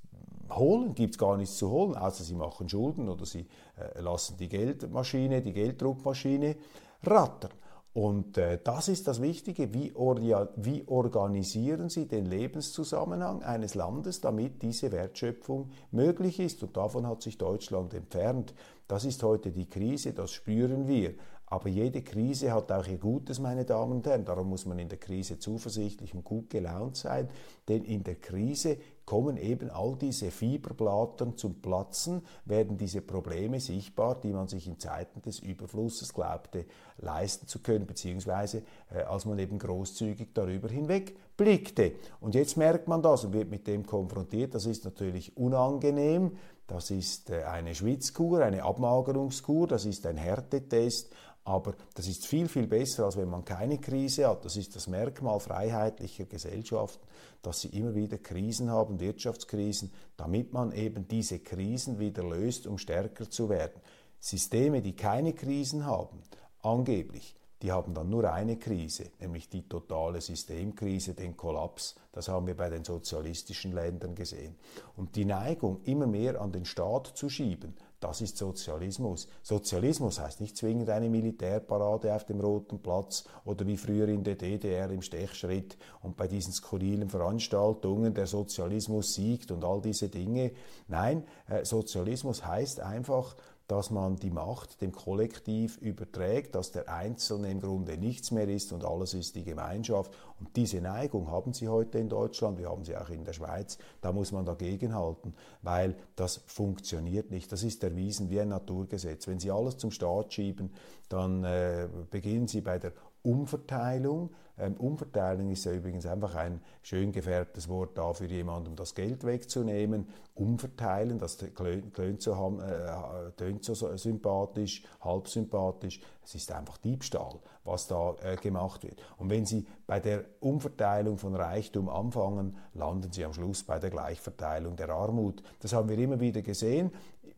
holen, 0.51 0.95
gibt 0.95 1.15
es 1.15 1.19
gar 1.19 1.37
nichts 1.37 1.57
zu 1.57 1.71
holen, 1.71 1.95
außer 1.97 2.25
sie 2.25 2.35
machen 2.35 2.69
Schulden 2.69 3.09
oder 3.09 3.27
sie 3.27 3.47
äh, 3.77 4.01
lassen 4.01 4.37
die 4.37 4.49
Geldmaschine, 4.49 5.43
die 5.43 5.53
Gelddruckmaschine 5.53 6.57
rattern. 7.05 7.53
Und 7.93 8.39
äh, 8.39 8.59
das 8.63 8.89
ist 8.89 9.09
das 9.09 9.21
Wichtige, 9.21 9.75
wie, 9.75 9.93
wie, 9.95 10.85
organisieren 10.87 11.89
Sie 11.89 12.07
den 12.07 12.27
Lebenszusammenhang 12.27 13.43
eines 13.43 13.75
Landes, 13.75 14.21
damit 14.21 14.63
diese 14.63 14.93
Wertschöpfung 14.93 15.71
möglich 15.91 16.39
ist. 16.39 16.63
Und 16.63 16.77
davon 16.77 17.07
hat 17.09 17.23
sich 17.23 17.37
Deutschland 17.37 17.93
entfernt. 17.95 18.55
Das 18.87 19.05
ist 19.05 19.23
heute 19.25 19.51
die 19.51 19.69
Krise, 19.69 20.13
das 20.13 20.31
spüren 20.31 20.87
wir. 20.87 21.15
Aber 21.51 21.69
jede 21.69 22.03
Krise 22.03 22.53
hat 22.53 22.71
auch 22.71 22.87
ihr 22.87 22.99
Gutes, 22.99 23.41
meine 23.41 23.65
Damen 23.65 23.95
und 23.95 24.07
Herren. 24.07 24.25
Darum 24.25 24.49
muss 24.49 24.67
man 24.67 24.79
in 24.79 24.89
der 24.89 24.99
Krise 24.99 25.41
zuversichtlich 25.41 26.15
und 26.15 26.23
gut 26.23 26.49
gelaunt 26.49 26.97
sein, 26.97 27.29
denn 27.69 27.85
in 27.85 28.05
der 28.05 28.15
Krise 28.15 28.77
kommen 29.05 29.37
eben 29.37 29.69
all 29.69 29.97
diese 29.97 30.31
Fieberblattern 30.31 31.37
zum 31.37 31.61
Platzen, 31.61 32.23
werden 32.45 32.79
diese 32.79 33.01
Probleme 33.01 33.59
sichtbar, 33.59 34.21
die 34.21 34.33
man 34.33 34.47
sich 34.47 34.69
in 34.69 34.79
Zeiten 34.79 35.23
des 35.23 35.41
Überflusses 35.41 36.15
glaubte 36.15 36.67
leisten 36.99 37.49
zu 37.49 37.59
können, 37.59 37.85
beziehungsweise 37.85 38.63
äh, 38.95 39.03
als 39.03 39.25
man 39.25 39.41
eben 39.41 39.59
großzügig 39.59 40.29
darüber 40.33 40.69
hinweg 40.69 41.17
blickte. 41.37 41.95
Und 42.21 42.37
jetzt 42.37 42.57
merkt 42.57 42.87
man 42.87 43.03
das 43.03 43.25
und 43.25 43.33
wird 43.33 43.51
mit 43.51 43.67
dem 43.67 43.85
konfrontiert. 43.85 44.55
Das 44.55 44.67
ist 44.67 44.85
natürlich 44.85 45.37
unangenehm. 45.37 46.37
Das 46.69 46.93
ist 46.93 47.31
äh, 47.31 47.43
eine 47.43 47.75
Schwitzkur, 47.75 48.45
eine 48.45 48.63
Abmagerungskur, 48.63 49.67
das 49.67 49.87
ist 49.87 50.07
ein 50.07 50.17
Härtetest 50.17 51.13
aber 51.45 51.75
das 51.95 52.07
ist 52.07 52.27
viel, 52.27 52.49
viel 52.49 52.67
besser, 52.67 53.07
als 53.07 53.17
wenn 53.17 53.29
man 53.29 53.45
keine 53.45 53.79
Krise 53.79 54.29
hat. 54.29 54.45
Das 54.45 54.57
ist 54.57 54.77
das 54.77 54.87
Merkmal 54.87 55.41
freiheitlicher 55.41 56.27
Gesellschaften, 56.27 57.05
dass 57.43 57.61
sie 57.61 57.69
immer 57.69 57.95
wieder 57.95 58.19
Krisen 58.19 58.71
haben, 58.71 59.01
Wirtschaftskrisen, 59.01 59.91
damit 60.17 60.53
man 60.53 60.73
eben 60.73 61.09
diese 61.09 61.39
Krisen 61.39 61.99
wieder 61.99 62.23
löst, 62.23 62.67
um 62.67 62.79
stärker 62.79 63.31
zu 63.31 63.49
werden. 63.49 63.81
Systeme, 64.21 64.83
die 64.83 64.95
keine 64.95 65.33
Krisen 65.33 65.87
haben, 65.87 66.23
angeblich, 66.63 67.35
die 67.63 67.73
haben 67.73 67.93
dann 67.93 68.09
nur 68.09 68.31
eine 68.33 68.57
Krise, 68.57 69.11
nämlich 69.19 69.51
die 69.51 69.69
totale 69.69 70.21
Systemkrise, 70.21 71.15
den 71.15 71.37
Kollaps. 71.37 71.95
Das 72.13 72.29
haben 72.29 72.47
wir 72.47 72.57
bei 72.57 72.71
den 72.71 72.85
sozialistischen 72.85 73.73
Ländern 73.73 74.15
gesehen. 74.15 74.57
Und 74.97 75.15
die 75.17 75.27
Neigung, 75.27 75.83
immer 75.83 76.07
mehr 76.07 76.41
an 76.41 76.53
den 76.53 76.65
Staat 76.65 77.09
zu 77.09 77.29
schieben, 77.29 77.77
das 78.01 78.23
ist 78.23 78.39
Sozialismus. 78.39 79.29
Sozialismus 79.43 80.19
heißt 80.19 80.41
nicht 80.41 80.57
zwingend 80.57 80.89
eine 80.89 81.11
Militärparade 81.11 82.15
auf 82.15 82.25
dem 82.25 82.41
Roten 82.41 82.81
Platz 82.81 83.25
oder 83.45 83.67
wie 83.67 83.77
früher 83.77 84.09
in 84.09 84.25
der 84.25 84.37
DDR 84.37 84.91
im 84.91 85.03
Stechschritt 85.03 85.77
und 86.03 86.17
bei 86.17 86.27
diesen 86.27 86.53
skurrilen 86.53 87.11
Veranstaltungen 87.11 88.15
der 88.15 88.27
Sozialismus 88.27 89.15
siegt 89.15 89.51
und 89.51 89.65
all 89.65 89.83
diese 89.83 90.09
Dinge. 90.09 90.53
Nein, 90.89 91.25
äh, 91.47 91.65
Sozialismus 91.65 92.45
heißt 92.45 92.81
einfach, 92.81 93.37
dass 93.71 93.93
man 93.93 94.17
die 94.17 94.31
Macht 94.31 94.81
dem 94.81 94.91
Kollektiv 94.91 95.77
überträgt, 95.77 96.57
dass 96.57 96.73
der 96.73 96.93
Einzelne 96.93 97.53
im 97.53 97.61
Grunde 97.61 97.97
nichts 97.99 98.33
mehr 98.33 98.49
ist 98.49 98.73
und 98.73 98.85
alles 98.85 99.15
ist 99.15 99.37
die 99.37 99.45
Gemeinschaft. 99.45 100.13
Und 100.41 100.57
diese 100.57 100.81
Neigung 100.81 101.31
haben 101.31 101.53
sie 101.53 101.69
heute 101.69 101.99
in 101.99 102.09
Deutschland, 102.09 102.59
wir 102.59 102.69
haben 102.69 102.85
sie 102.85 102.97
auch 102.97 103.11
in 103.11 103.25
der 103.25 103.33
Schweiz. 103.33 103.79
Da 104.01 104.11
muss 104.11 104.33
man 104.33 104.45
dagegenhalten, 104.45 105.35
weil 105.63 105.95
das 106.17 106.43
funktioniert 106.47 107.31
nicht. 107.31 107.53
Das 107.53 107.63
ist 107.63 107.85
erwiesen 107.85 108.29
wie 108.29 108.41
ein 108.41 108.49
Naturgesetz. 108.49 109.29
Wenn 109.29 109.39
Sie 109.39 109.53
alles 109.53 109.77
zum 109.77 109.93
Staat 109.93 110.33
schieben, 110.33 110.73
dann 111.09 111.45
äh, 111.45 111.87
beginnen 112.11 112.49
Sie 112.49 112.63
bei 112.63 112.81
der 112.81 112.93
Umverteilung. 113.23 114.31
Ähm, 114.59 114.75
Umverteilung 114.77 115.51
ist 115.51 115.65
ja 115.65 115.73
übrigens 115.73 116.07
einfach 116.07 116.35
ein 116.35 116.61
schön 116.83 117.13
gefärbtes 117.13 117.69
Wort 117.69 117.97
dafür, 117.97 118.29
jemandem 118.29 118.77
das 118.77 118.95
Geld 118.95 119.25
wegzunehmen. 119.25 120.09
Umverteilen, 120.35 121.19
das 121.19 121.39
tönt 121.39 122.23
so, 122.23 122.61
äh, 122.61 123.33
tönt 123.37 123.65
so 123.65 123.97
sympathisch, 123.97 124.85
halb 125.01 125.29
sympathisch. 125.29 126.01
Es 126.23 126.35
ist 126.35 126.53
einfach 126.53 126.77
Diebstahl, 126.79 127.39
was 127.65 127.89
da 127.89 128.15
äh, 128.23 128.37
gemacht 128.37 128.85
wird. 128.85 129.01
Und 129.17 129.31
wenn 129.31 129.47
Sie 129.47 129.67
bei 129.87 129.99
der 129.99 130.25
Umverteilung 130.41 131.17
von 131.17 131.35
Reichtum 131.35 131.89
anfangen, 131.89 132.57
landen 132.75 133.13
Sie 133.13 133.25
am 133.25 133.33
Schluss 133.33 133.65
bei 133.65 133.79
der 133.79 133.91
Gleichverteilung 133.91 134.77
der 134.77 134.91
Armut. 134.91 135.43
Das 135.61 135.73
haben 135.73 135.89
wir 135.89 135.99
immer 135.99 136.21
wieder 136.21 136.43
gesehen. 136.43 136.93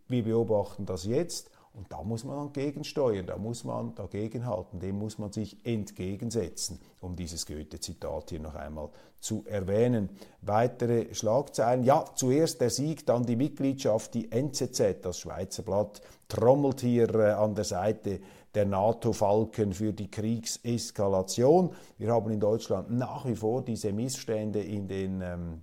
Wir 0.08 0.24
beobachten 0.24 0.86
das 0.86 1.04
jetzt. 1.04 1.51
Und 1.74 1.90
da 1.90 2.02
muss 2.02 2.24
man 2.24 2.36
dann 2.36 2.52
gegensteuern, 2.52 3.26
da 3.26 3.38
muss 3.38 3.64
man 3.64 3.94
dagegenhalten, 3.94 4.78
dem 4.78 4.98
muss 4.98 5.18
man 5.18 5.32
sich 5.32 5.64
entgegensetzen, 5.64 6.78
um 7.00 7.16
dieses 7.16 7.46
Goethe-Zitat 7.46 8.28
hier 8.28 8.40
noch 8.40 8.54
einmal 8.54 8.90
zu 9.20 9.44
erwähnen. 9.46 10.10
Weitere 10.42 11.14
Schlagzeilen. 11.14 11.84
Ja, 11.84 12.04
zuerst 12.14 12.60
der 12.60 12.68
Sieg, 12.68 13.06
dann 13.06 13.24
die 13.24 13.36
Mitgliedschaft, 13.36 14.12
die 14.12 14.30
NZZ, 14.30 15.00
das 15.00 15.18
Schweizer 15.18 15.62
Blatt, 15.62 16.02
trommelt 16.28 16.82
hier 16.82 17.14
äh, 17.14 17.32
an 17.32 17.54
der 17.54 17.64
Seite 17.64 18.20
der 18.54 18.66
NATO-Falken 18.66 19.72
für 19.72 19.94
die 19.94 20.10
Kriegseskalation. 20.10 21.74
Wir 21.96 22.12
haben 22.12 22.30
in 22.30 22.40
Deutschland 22.40 22.90
nach 22.90 23.24
wie 23.24 23.36
vor 23.36 23.62
diese 23.62 23.94
Missstände 23.94 24.60
in 24.60 24.88
den 24.88 25.22
ähm, 25.22 25.62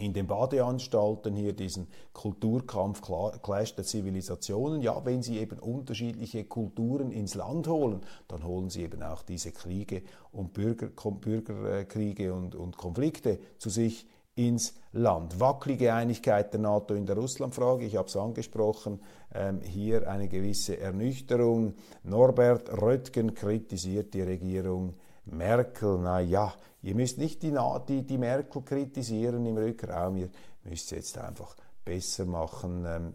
in 0.00 0.12
den 0.12 0.26
Badeanstalten 0.26 1.36
hier 1.36 1.52
diesen 1.52 1.86
Kulturkampf 2.12 3.02
Clash 3.42 3.74
der 3.74 3.84
Zivilisationen. 3.84 4.80
Ja, 4.80 5.04
wenn 5.04 5.22
sie 5.22 5.38
eben 5.38 5.58
unterschiedliche 5.58 6.44
Kulturen 6.44 7.10
ins 7.10 7.34
Land 7.34 7.68
holen, 7.68 8.00
dann 8.28 8.44
holen 8.44 8.70
sie 8.70 8.82
eben 8.82 9.02
auch 9.02 9.22
diese 9.22 9.52
Kriege 9.52 10.02
und 10.32 10.52
Bürger, 10.52 10.88
Bürgerkriege 10.88 12.32
und, 12.32 12.54
und 12.54 12.76
Konflikte 12.76 13.38
zu 13.58 13.68
sich 13.68 14.06
ins 14.34 14.74
Land. 14.92 15.38
Wackelige 15.38 15.92
Einigkeit 15.92 16.52
der 16.52 16.60
NATO 16.60 16.94
in 16.94 17.04
der 17.04 17.16
Russlandfrage, 17.16 17.84
ich 17.84 17.96
habe 17.96 18.08
es 18.08 18.16
angesprochen, 18.16 19.00
ähm, 19.34 19.60
hier 19.60 20.08
eine 20.08 20.28
gewisse 20.28 20.78
Ernüchterung. 20.78 21.74
Norbert 22.04 22.80
Röttgen 22.80 23.34
kritisiert 23.34 24.14
die 24.14 24.22
Regierung 24.22 24.94
Merkel. 25.24 25.98
Na 25.98 26.20
ja, 26.20 26.54
ihr 26.82 26.94
müsst 26.94 27.18
nicht 27.18 27.42
die, 27.42 27.54
die, 27.88 28.02
die 28.02 28.18
Merkel 28.18 28.62
kritisieren 28.62 29.46
im 29.46 29.56
Rückraum, 29.56 30.16
ihr 30.16 30.30
müsst 30.64 30.90
jetzt 30.90 31.18
einfach 31.18 31.56
besser 31.84 32.26
machen. 32.26 32.84
Ähm, 32.86 33.14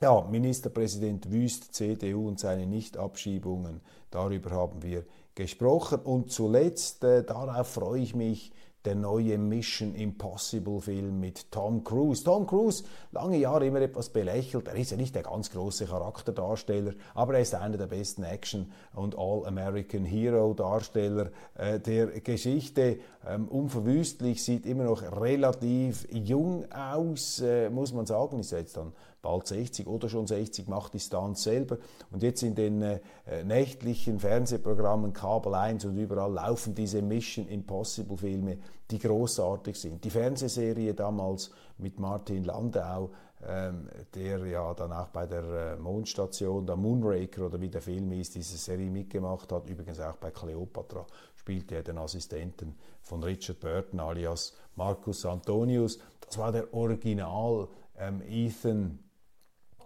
ja, 0.00 0.20
Ministerpräsident 0.30 1.30
Wüst, 1.30 1.74
CDU 1.74 2.28
und 2.28 2.38
seine 2.38 2.66
Nichtabschiebungen, 2.66 3.80
darüber 4.10 4.50
haben 4.50 4.82
wir 4.82 5.04
gesprochen. 5.34 6.00
Und 6.00 6.30
zuletzt, 6.30 7.02
äh, 7.04 7.24
darauf 7.24 7.68
freue 7.68 8.02
ich 8.02 8.14
mich, 8.14 8.52
der 8.86 8.94
neue 8.94 9.36
Mission 9.36 9.94
Impossible 9.94 10.80
Film 10.80 11.18
mit 11.18 11.50
Tom 11.50 11.82
Cruise. 11.82 12.22
Tom 12.22 12.46
Cruise, 12.46 12.84
lange 13.10 13.36
Jahre 13.36 13.66
immer 13.66 13.80
etwas 13.80 14.08
belächelt. 14.08 14.68
Er 14.68 14.76
ist 14.76 14.92
ja 14.92 14.96
nicht 14.96 15.14
der 15.14 15.24
ganz 15.24 15.50
große 15.50 15.86
Charakterdarsteller, 15.86 16.92
aber 17.14 17.34
er 17.34 17.40
ist 17.40 17.54
einer 17.54 17.76
der 17.76 17.88
besten 17.88 18.22
Action- 18.22 18.72
und 18.94 19.18
All-American 19.18 20.04
Hero-Darsteller 20.04 21.30
äh, 21.56 21.80
der 21.80 22.20
Geschichte. 22.20 23.00
Ähm, 23.28 23.48
unverwüstlich, 23.48 24.42
sieht 24.44 24.66
immer 24.66 24.84
noch 24.84 25.02
relativ 25.02 26.06
jung 26.12 26.64
aus, 26.70 27.40
äh, 27.40 27.68
muss 27.70 27.92
man 27.92 28.06
sagen. 28.06 28.38
Ist 28.38 28.52
jetzt 28.52 28.76
dann 28.76 28.92
bald 29.20 29.48
60 29.48 29.88
oder 29.88 30.08
schon 30.08 30.28
60, 30.28 30.68
macht 30.68 30.94
die 30.94 31.00
Stunts 31.00 31.42
selber. 31.42 31.78
Und 32.12 32.22
jetzt 32.22 32.44
in 32.44 32.54
den 32.54 32.82
äh, 32.82 33.00
nächtlichen 33.44 34.20
Fernsehprogrammen 34.20 35.12
Kabel 35.12 35.54
1 35.54 35.86
und 35.86 35.96
überall 35.96 36.32
laufen 36.34 36.74
diese 36.76 37.02
Mission 37.02 37.48
Impossible 37.48 38.16
Filme, 38.16 38.58
die 38.92 39.00
großartig 39.00 39.76
sind. 39.76 40.04
Die 40.04 40.10
Fernsehserie 40.10 40.94
damals 40.94 41.50
mit 41.78 41.98
Martin 41.98 42.44
Landau, 42.44 43.10
ähm, 43.44 43.88
der 44.14 44.46
ja 44.46 44.72
dann 44.74 44.92
auch 44.92 45.08
bei 45.08 45.26
der 45.26 45.74
äh, 45.74 45.76
Mondstation, 45.76 46.64
der 46.64 46.76
Moonraker 46.76 47.46
oder 47.46 47.60
wie 47.60 47.68
der 47.68 47.82
Film 47.82 48.12
ist, 48.12 48.36
diese 48.36 48.56
Serie 48.56 48.88
mitgemacht 48.88 49.50
hat, 49.50 49.68
übrigens 49.68 49.98
auch 49.98 50.16
bei 50.16 50.30
Cleopatra 50.30 51.04
spielte 51.46 51.76
er 51.76 51.84
den 51.84 51.96
Assistenten 51.96 52.74
von 53.02 53.22
Richard 53.22 53.60
Burton 53.60 54.00
alias 54.00 54.52
Marcus 54.74 55.24
Antonius. 55.24 56.00
Das 56.20 56.38
war 56.38 56.50
der 56.50 56.74
Original 56.74 57.68
ähm, 57.96 58.20
Ethan 58.28 58.98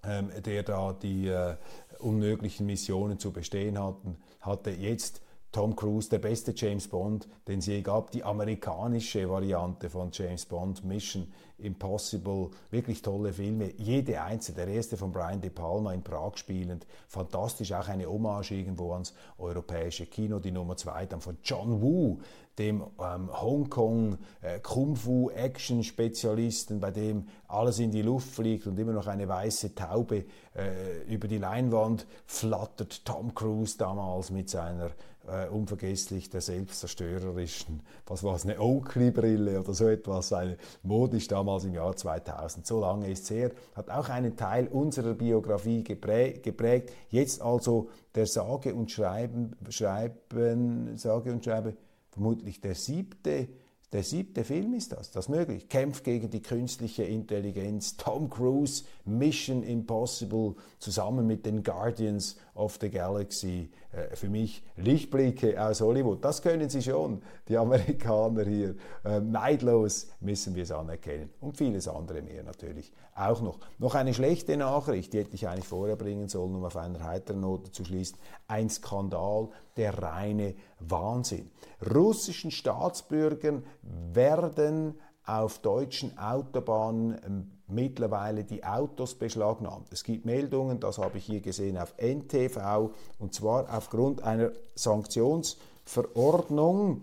ähm, 0.03 0.31
der 0.42 0.62
da 0.62 0.94
die 0.94 1.29
äh, 1.29 1.57
unmöglichen 1.99 2.64
Missionen 2.64 3.18
zu 3.18 3.31
bestehen 3.31 3.79
hatten, 3.79 4.16
hatte 4.40 4.70
jetzt 4.70 5.20
Tom 5.52 5.74
Cruise, 5.74 6.08
der 6.08 6.20
beste 6.20 6.52
James 6.54 6.86
Bond, 6.86 7.28
den 7.48 7.58
es 7.58 7.66
je 7.66 7.82
gab, 7.82 8.12
die 8.12 8.22
amerikanische 8.22 9.28
Variante 9.28 9.90
von 9.90 10.10
James 10.12 10.46
Bond, 10.46 10.84
Mission 10.84 11.26
Impossible, 11.58 12.50
wirklich 12.70 13.02
tolle 13.02 13.32
Filme, 13.32 13.72
jede 13.76 14.22
einzelne, 14.22 14.64
der 14.64 14.68
erste 14.68 14.96
von 14.96 15.10
Brian 15.10 15.40
De 15.40 15.50
Palma 15.50 15.92
in 15.92 16.02
Prag 16.02 16.36
spielend, 16.36 16.86
fantastisch, 17.08 17.72
auch 17.72 17.88
eine 17.88 18.06
Hommage 18.06 18.52
irgendwo 18.52 18.92
ans 18.92 19.12
europäische 19.38 20.06
Kino, 20.06 20.38
die 20.38 20.52
Nummer 20.52 20.76
zwei 20.76 21.06
dann 21.06 21.20
von 21.20 21.38
John 21.42 21.82
Woo, 21.82 22.20
dem 22.58 22.84
ähm, 23.00 23.30
Hongkong 23.32 24.18
äh, 24.42 24.60
Kung 24.60 24.94
Fu 24.94 25.30
Action 25.30 25.82
Spezialisten, 25.82 26.78
bei 26.78 26.90
dem 26.90 27.26
alles 27.48 27.78
in 27.78 27.90
die 27.90 28.02
Luft 28.02 28.28
fliegt 28.28 28.66
und 28.66 28.78
immer 28.78 28.92
noch 28.92 29.06
eine 29.06 29.26
weiße 29.26 29.74
Taube 29.74 30.26
äh, 30.54 31.02
über 31.08 31.26
die 31.26 31.38
Leinwand 31.38 32.06
flattert. 32.26 33.04
Tom 33.04 33.34
Cruise 33.34 33.78
damals 33.78 34.30
mit 34.30 34.50
seiner 34.50 34.90
äh, 35.28 35.48
unvergesslich 35.48 36.30
der 36.30 36.40
selbstzerstörerischen, 36.40 37.83
was 38.06 38.22
war 38.22 38.37
es, 38.37 38.44
eine 38.44 38.61
Oakley-Brille 38.61 39.61
oder 39.61 39.74
so 39.74 39.88
etwas, 39.88 40.33
eine 40.33 40.56
modisch 40.83 41.28
damals 41.28 41.64
im 41.64 41.74
Jahr 41.74 41.94
2000. 41.94 42.66
So 42.66 42.80
lange 42.80 43.11
ist 43.11 43.24
es 43.24 43.30
her, 43.30 43.50
hat 43.74 43.90
auch 43.90 44.09
einen 44.09 44.37
Teil 44.37 44.66
unserer 44.68 45.14
Biografie 45.14 45.83
geprägt. 45.83 46.92
Jetzt 47.11 47.42
also 47.42 47.90
der 48.14 48.26
sage 48.26 48.74
und 48.74 48.90
schreiben, 48.90 49.56
schreiben, 49.68 50.96
sage 50.96 51.33
und 51.33 51.44
schreibe, 51.44 51.76
vermutlich 52.11 52.61
der 52.61 52.74
siebte 52.74 53.48
der 53.92 54.04
siebte 54.04 54.44
Film 54.44 54.74
ist 54.74 54.92
das, 54.92 55.11
das 55.11 55.28
möglich. 55.28 55.68
Kämpft 55.68 56.04
gegen 56.04 56.30
die 56.30 56.42
künstliche 56.42 57.02
Intelligenz. 57.02 57.96
Tom 57.96 58.30
Cruise, 58.30 58.85
Mission 59.18 59.62
Impossible, 59.62 60.55
zusammen 60.79 61.27
mit 61.27 61.44
den 61.46 61.62
Guardians 61.62 62.37
of 62.55 62.79
the 62.81 62.90
Galaxy. 62.90 63.70
Äh, 63.92 64.14
für 64.14 64.29
mich 64.29 64.62
Lichtblicke 64.77 65.61
aus 65.62 65.81
Hollywood. 65.81 66.25
Das 66.25 66.42
können 66.42 66.68
sie 66.68 66.83
schon, 66.83 67.23
die 67.49 67.57
Amerikaner 67.57 68.44
hier. 68.44 68.77
Äh, 69.05 69.20
neidlos 69.20 70.09
müssen 70.20 70.55
wir 70.55 70.62
es 70.62 70.73
anerkennen. 70.73 71.31
Und 71.40 71.57
vieles 71.57 71.88
andere 71.88 72.23
mehr 72.23 72.42
natürlich 72.44 72.92
auch 73.14 73.42
noch. 73.42 73.59
Noch 73.79 73.94
eine 73.94 74.14
schlechte 74.14 74.57
Nachricht, 74.57 75.12
die 75.12 75.18
hätte 75.18 75.35
ich 75.35 75.49
eigentlich 75.49 75.66
vorher 75.66 75.96
bringen 75.96 76.29
sollen, 76.29 76.55
um 76.55 76.64
auf 76.64 76.77
einer 76.77 77.03
heiteren 77.05 77.40
Note 77.40 77.73
zu 77.73 77.85
schließen. 77.85 78.18
Ein 78.46 78.70
Skandal, 78.70 79.49
der 79.77 80.01
reine 80.01 80.55
Wahnsinn. 80.79 81.51
Russischen 81.94 82.51
Staatsbürgern 82.51 83.64
werden 83.83 84.99
auf 85.38 85.60
deutschen 85.60 86.18
Autobahnen 86.18 87.16
ähm, 87.24 87.52
mittlerweile 87.68 88.42
die 88.44 88.64
Autos 88.64 89.14
beschlagnahmt. 89.14 89.86
Es 89.92 90.02
gibt 90.02 90.26
Meldungen, 90.26 90.80
das 90.80 90.98
habe 90.98 91.18
ich 91.18 91.24
hier 91.24 91.40
gesehen 91.40 91.78
auf 91.78 91.94
NTV, 91.98 92.90
und 93.18 93.32
zwar 93.32 93.72
aufgrund 93.72 94.24
einer 94.24 94.50
Sanktionsverordnung 94.74 97.02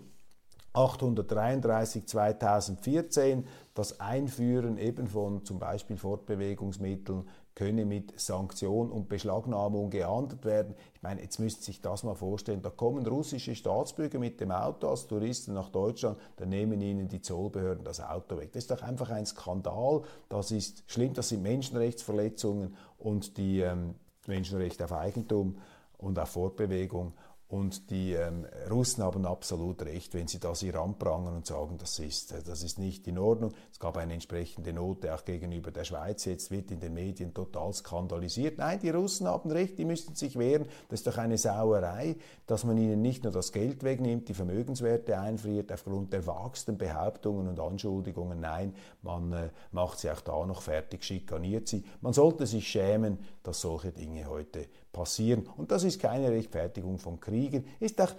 833 0.74 2.06
2014, 2.06 3.48
das 3.74 4.00
Einführen 4.00 4.78
eben 4.78 5.08
von 5.08 5.44
zum 5.46 5.60
Beispiel 5.60 5.98
Fortbewegungsmitteln 5.98 7.28
könne 7.58 7.86
mit 7.86 8.20
Sanktion 8.20 8.92
und 8.92 9.10
Beschlagnahmung 9.10 9.90
geahndet 9.90 10.46
werden. 10.46 10.76
Ich 10.94 11.02
meine, 11.02 11.24
jetzt 11.24 11.40
müsst 11.40 11.62
ihr 11.62 11.66
sich 11.66 11.82
das 11.82 12.04
mal 12.04 12.14
vorstellen. 12.14 12.62
Da 12.62 12.70
kommen 12.70 13.04
russische 13.08 13.56
Staatsbürger 13.56 14.20
mit 14.20 14.40
dem 14.40 14.52
Auto 14.52 14.88
als 14.88 15.08
Touristen 15.08 15.54
nach 15.54 15.70
Deutschland, 15.70 16.20
dann 16.36 16.50
nehmen 16.50 16.80
ihnen 16.82 17.08
die 17.08 17.20
Zollbehörden 17.20 17.84
das 17.84 18.00
Auto 18.00 18.38
weg. 18.38 18.52
Das 18.54 18.66
ist 18.66 18.70
doch 18.70 18.84
einfach 18.84 19.10
ein 19.10 19.26
Skandal. 19.26 20.04
Das 20.30 20.52
ist 20.52 20.84
schlimm, 20.86 21.16
das 21.16 21.30
sind 21.30 21.42
Menschenrechtsverletzungen 21.42 22.76
und 23.00 23.38
die 23.38 23.62
ähm, 23.62 23.96
Menschenrechte 24.28 24.86
auf 24.86 24.94
Eigentum 24.94 25.58
und 25.98 26.20
auf 26.20 26.30
Fortbewegung 26.30 27.14
und 27.50 27.92
die 27.92 28.12
ähm, 28.12 28.46
Russen 28.70 29.04
haben 29.04 29.26
absolut 29.26 29.82
recht, 29.84 30.14
wenn 30.14 30.28
sie 30.28 30.40
das 30.40 30.60
hier 30.60 30.76
anprangern 30.76 31.34
und 31.34 31.46
sagen, 31.46 31.78
das 31.78 31.98
ist, 31.98 32.34
äh, 32.34 32.44
das 32.44 32.62
ist 32.62 32.78
nicht 32.78 33.08
in 33.08 33.18
Ordnung. 33.18 33.54
Es 33.72 33.80
gab 33.80 33.96
eine 33.96 34.14
entsprechende 34.14 34.74
Note 34.74 35.16
auch 35.16 35.24
gegenüber 35.24 35.72
der 35.72 35.86
Schweiz. 35.86 36.26
Jetzt 36.26 36.52
wird 36.52 36.72
in 36.72 36.82
den 36.82 36.94
Medien 36.94 37.34
total 37.34 37.72
skandalisiert. 37.72 38.58
Nein, 38.58 38.80
die 38.82 38.90
Russen 38.90 39.28
haben 39.28 39.50
recht, 39.50 39.78
die 39.80 39.86
müssen 39.86 40.14
sich 40.14 40.38
wehren. 40.38 40.68
Das 40.90 41.00
ist 41.00 41.08
doch 41.08 41.18
eine 41.18 41.38
Sauerei, 41.38 42.18
dass 42.48 42.66
man 42.66 42.78
ihnen 42.78 43.02
nicht 43.02 43.24
nur 43.24 43.32
das 43.32 43.54
Geld 43.54 43.82
wegnimmt, 43.82 44.28
die 44.28 44.34
Vermögenswerte 44.34 45.18
einfriert 45.18 45.72
aufgrund 45.72 46.12
der 46.12 46.28
wagsten 46.28 46.78
Behauptungen 46.78 47.48
und 47.48 47.62
Anschuldigungen. 47.62 48.42
Nein, 48.42 48.76
man 49.04 49.32
äh, 49.32 49.50
macht 49.72 50.00
sie 50.00 50.12
auch 50.12 50.20
da 50.20 50.46
noch 50.46 50.62
fertig, 50.62 51.06
schikaniert 51.06 51.70
sie. 51.70 51.86
Man 52.02 52.12
sollte 52.12 52.46
sich 52.46 52.68
schämen, 52.68 53.20
dass 53.44 53.62
solche 53.62 53.94
Dinge 53.94 54.26
heute 54.26 54.68
passieren. 54.92 55.48
Und 55.58 55.72
das 55.72 55.84
ist 55.84 56.02
keine 56.02 56.30
Rechtfertigung 56.30 56.98
von 56.98 57.20
Kriegen. 57.20 57.66
Ist 57.80 58.00
auch, 58.02 58.12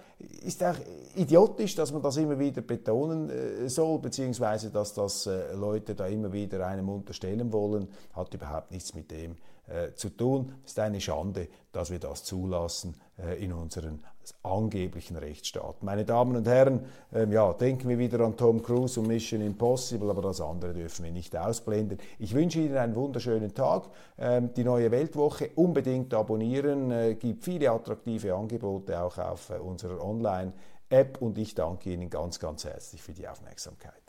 ist 0.45 0.63
auch 0.63 0.75
idiotisch, 1.15 1.75
dass 1.75 1.91
man 1.91 2.01
das 2.01 2.17
immer 2.17 2.39
wieder 2.39 2.61
betonen 2.61 3.29
äh, 3.29 3.69
soll, 3.69 3.99
beziehungsweise 3.99 4.69
dass 4.69 4.93
das 4.93 5.27
äh, 5.27 5.53
Leute 5.53 5.95
da 5.95 6.07
immer 6.07 6.31
wieder 6.31 6.65
einem 6.65 6.89
unterstellen 6.89 7.51
wollen, 7.51 7.87
hat 8.13 8.33
überhaupt 8.33 8.71
nichts 8.71 8.93
mit 8.93 9.11
dem 9.11 9.35
äh, 9.69 9.93
zu 9.95 10.09
tun. 10.09 10.53
Es 10.65 10.71
ist 10.71 10.79
eine 10.79 10.99
Schande, 10.99 11.47
dass 11.71 11.91
wir 11.91 11.99
das 11.99 12.23
zulassen 12.23 12.95
äh, 13.17 13.43
in 13.43 13.53
unseren 13.53 14.03
angeblichen 14.43 15.17
Rechtsstaat. 15.17 15.83
Meine 15.83 16.05
Damen 16.05 16.35
und 16.35 16.47
Herren, 16.47 16.85
ähm, 17.13 17.31
ja, 17.31 17.51
denken 17.53 17.89
wir 17.89 17.97
wieder 17.97 18.19
an 18.21 18.37
Tom 18.37 18.61
Cruise 18.61 18.99
und 18.99 19.07
Mission 19.07 19.41
Impossible, 19.41 20.09
aber 20.09 20.21
das 20.21 20.41
andere 20.41 20.73
dürfen 20.73 21.05
wir 21.05 21.11
nicht 21.11 21.35
ausblenden. 21.35 21.97
Ich 22.19 22.33
wünsche 22.33 22.59
Ihnen 22.59 22.77
einen 22.77 22.95
wunderschönen 22.95 23.53
Tag. 23.53 23.89
Ähm, 24.17 24.53
die 24.55 24.63
neue 24.63 24.91
Weltwoche 24.91 25.49
unbedingt 25.55 26.13
abonnieren. 26.13 26.91
Äh, 26.91 27.15
gibt 27.15 27.43
viele 27.43 27.71
attraktive 27.71 28.33
Angebote 28.33 29.01
auch 29.01 29.17
auf 29.17 29.49
äh, 29.49 29.53
unserer 29.53 30.03
Online-App 30.03 31.21
und 31.21 31.37
ich 31.37 31.55
danke 31.55 31.91
Ihnen 31.91 32.09
ganz, 32.09 32.39
ganz 32.39 32.65
herzlich 32.65 33.01
für 33.01 33.13
die 33.13 33.27
Aufmerksamkeit. 33.27 34.08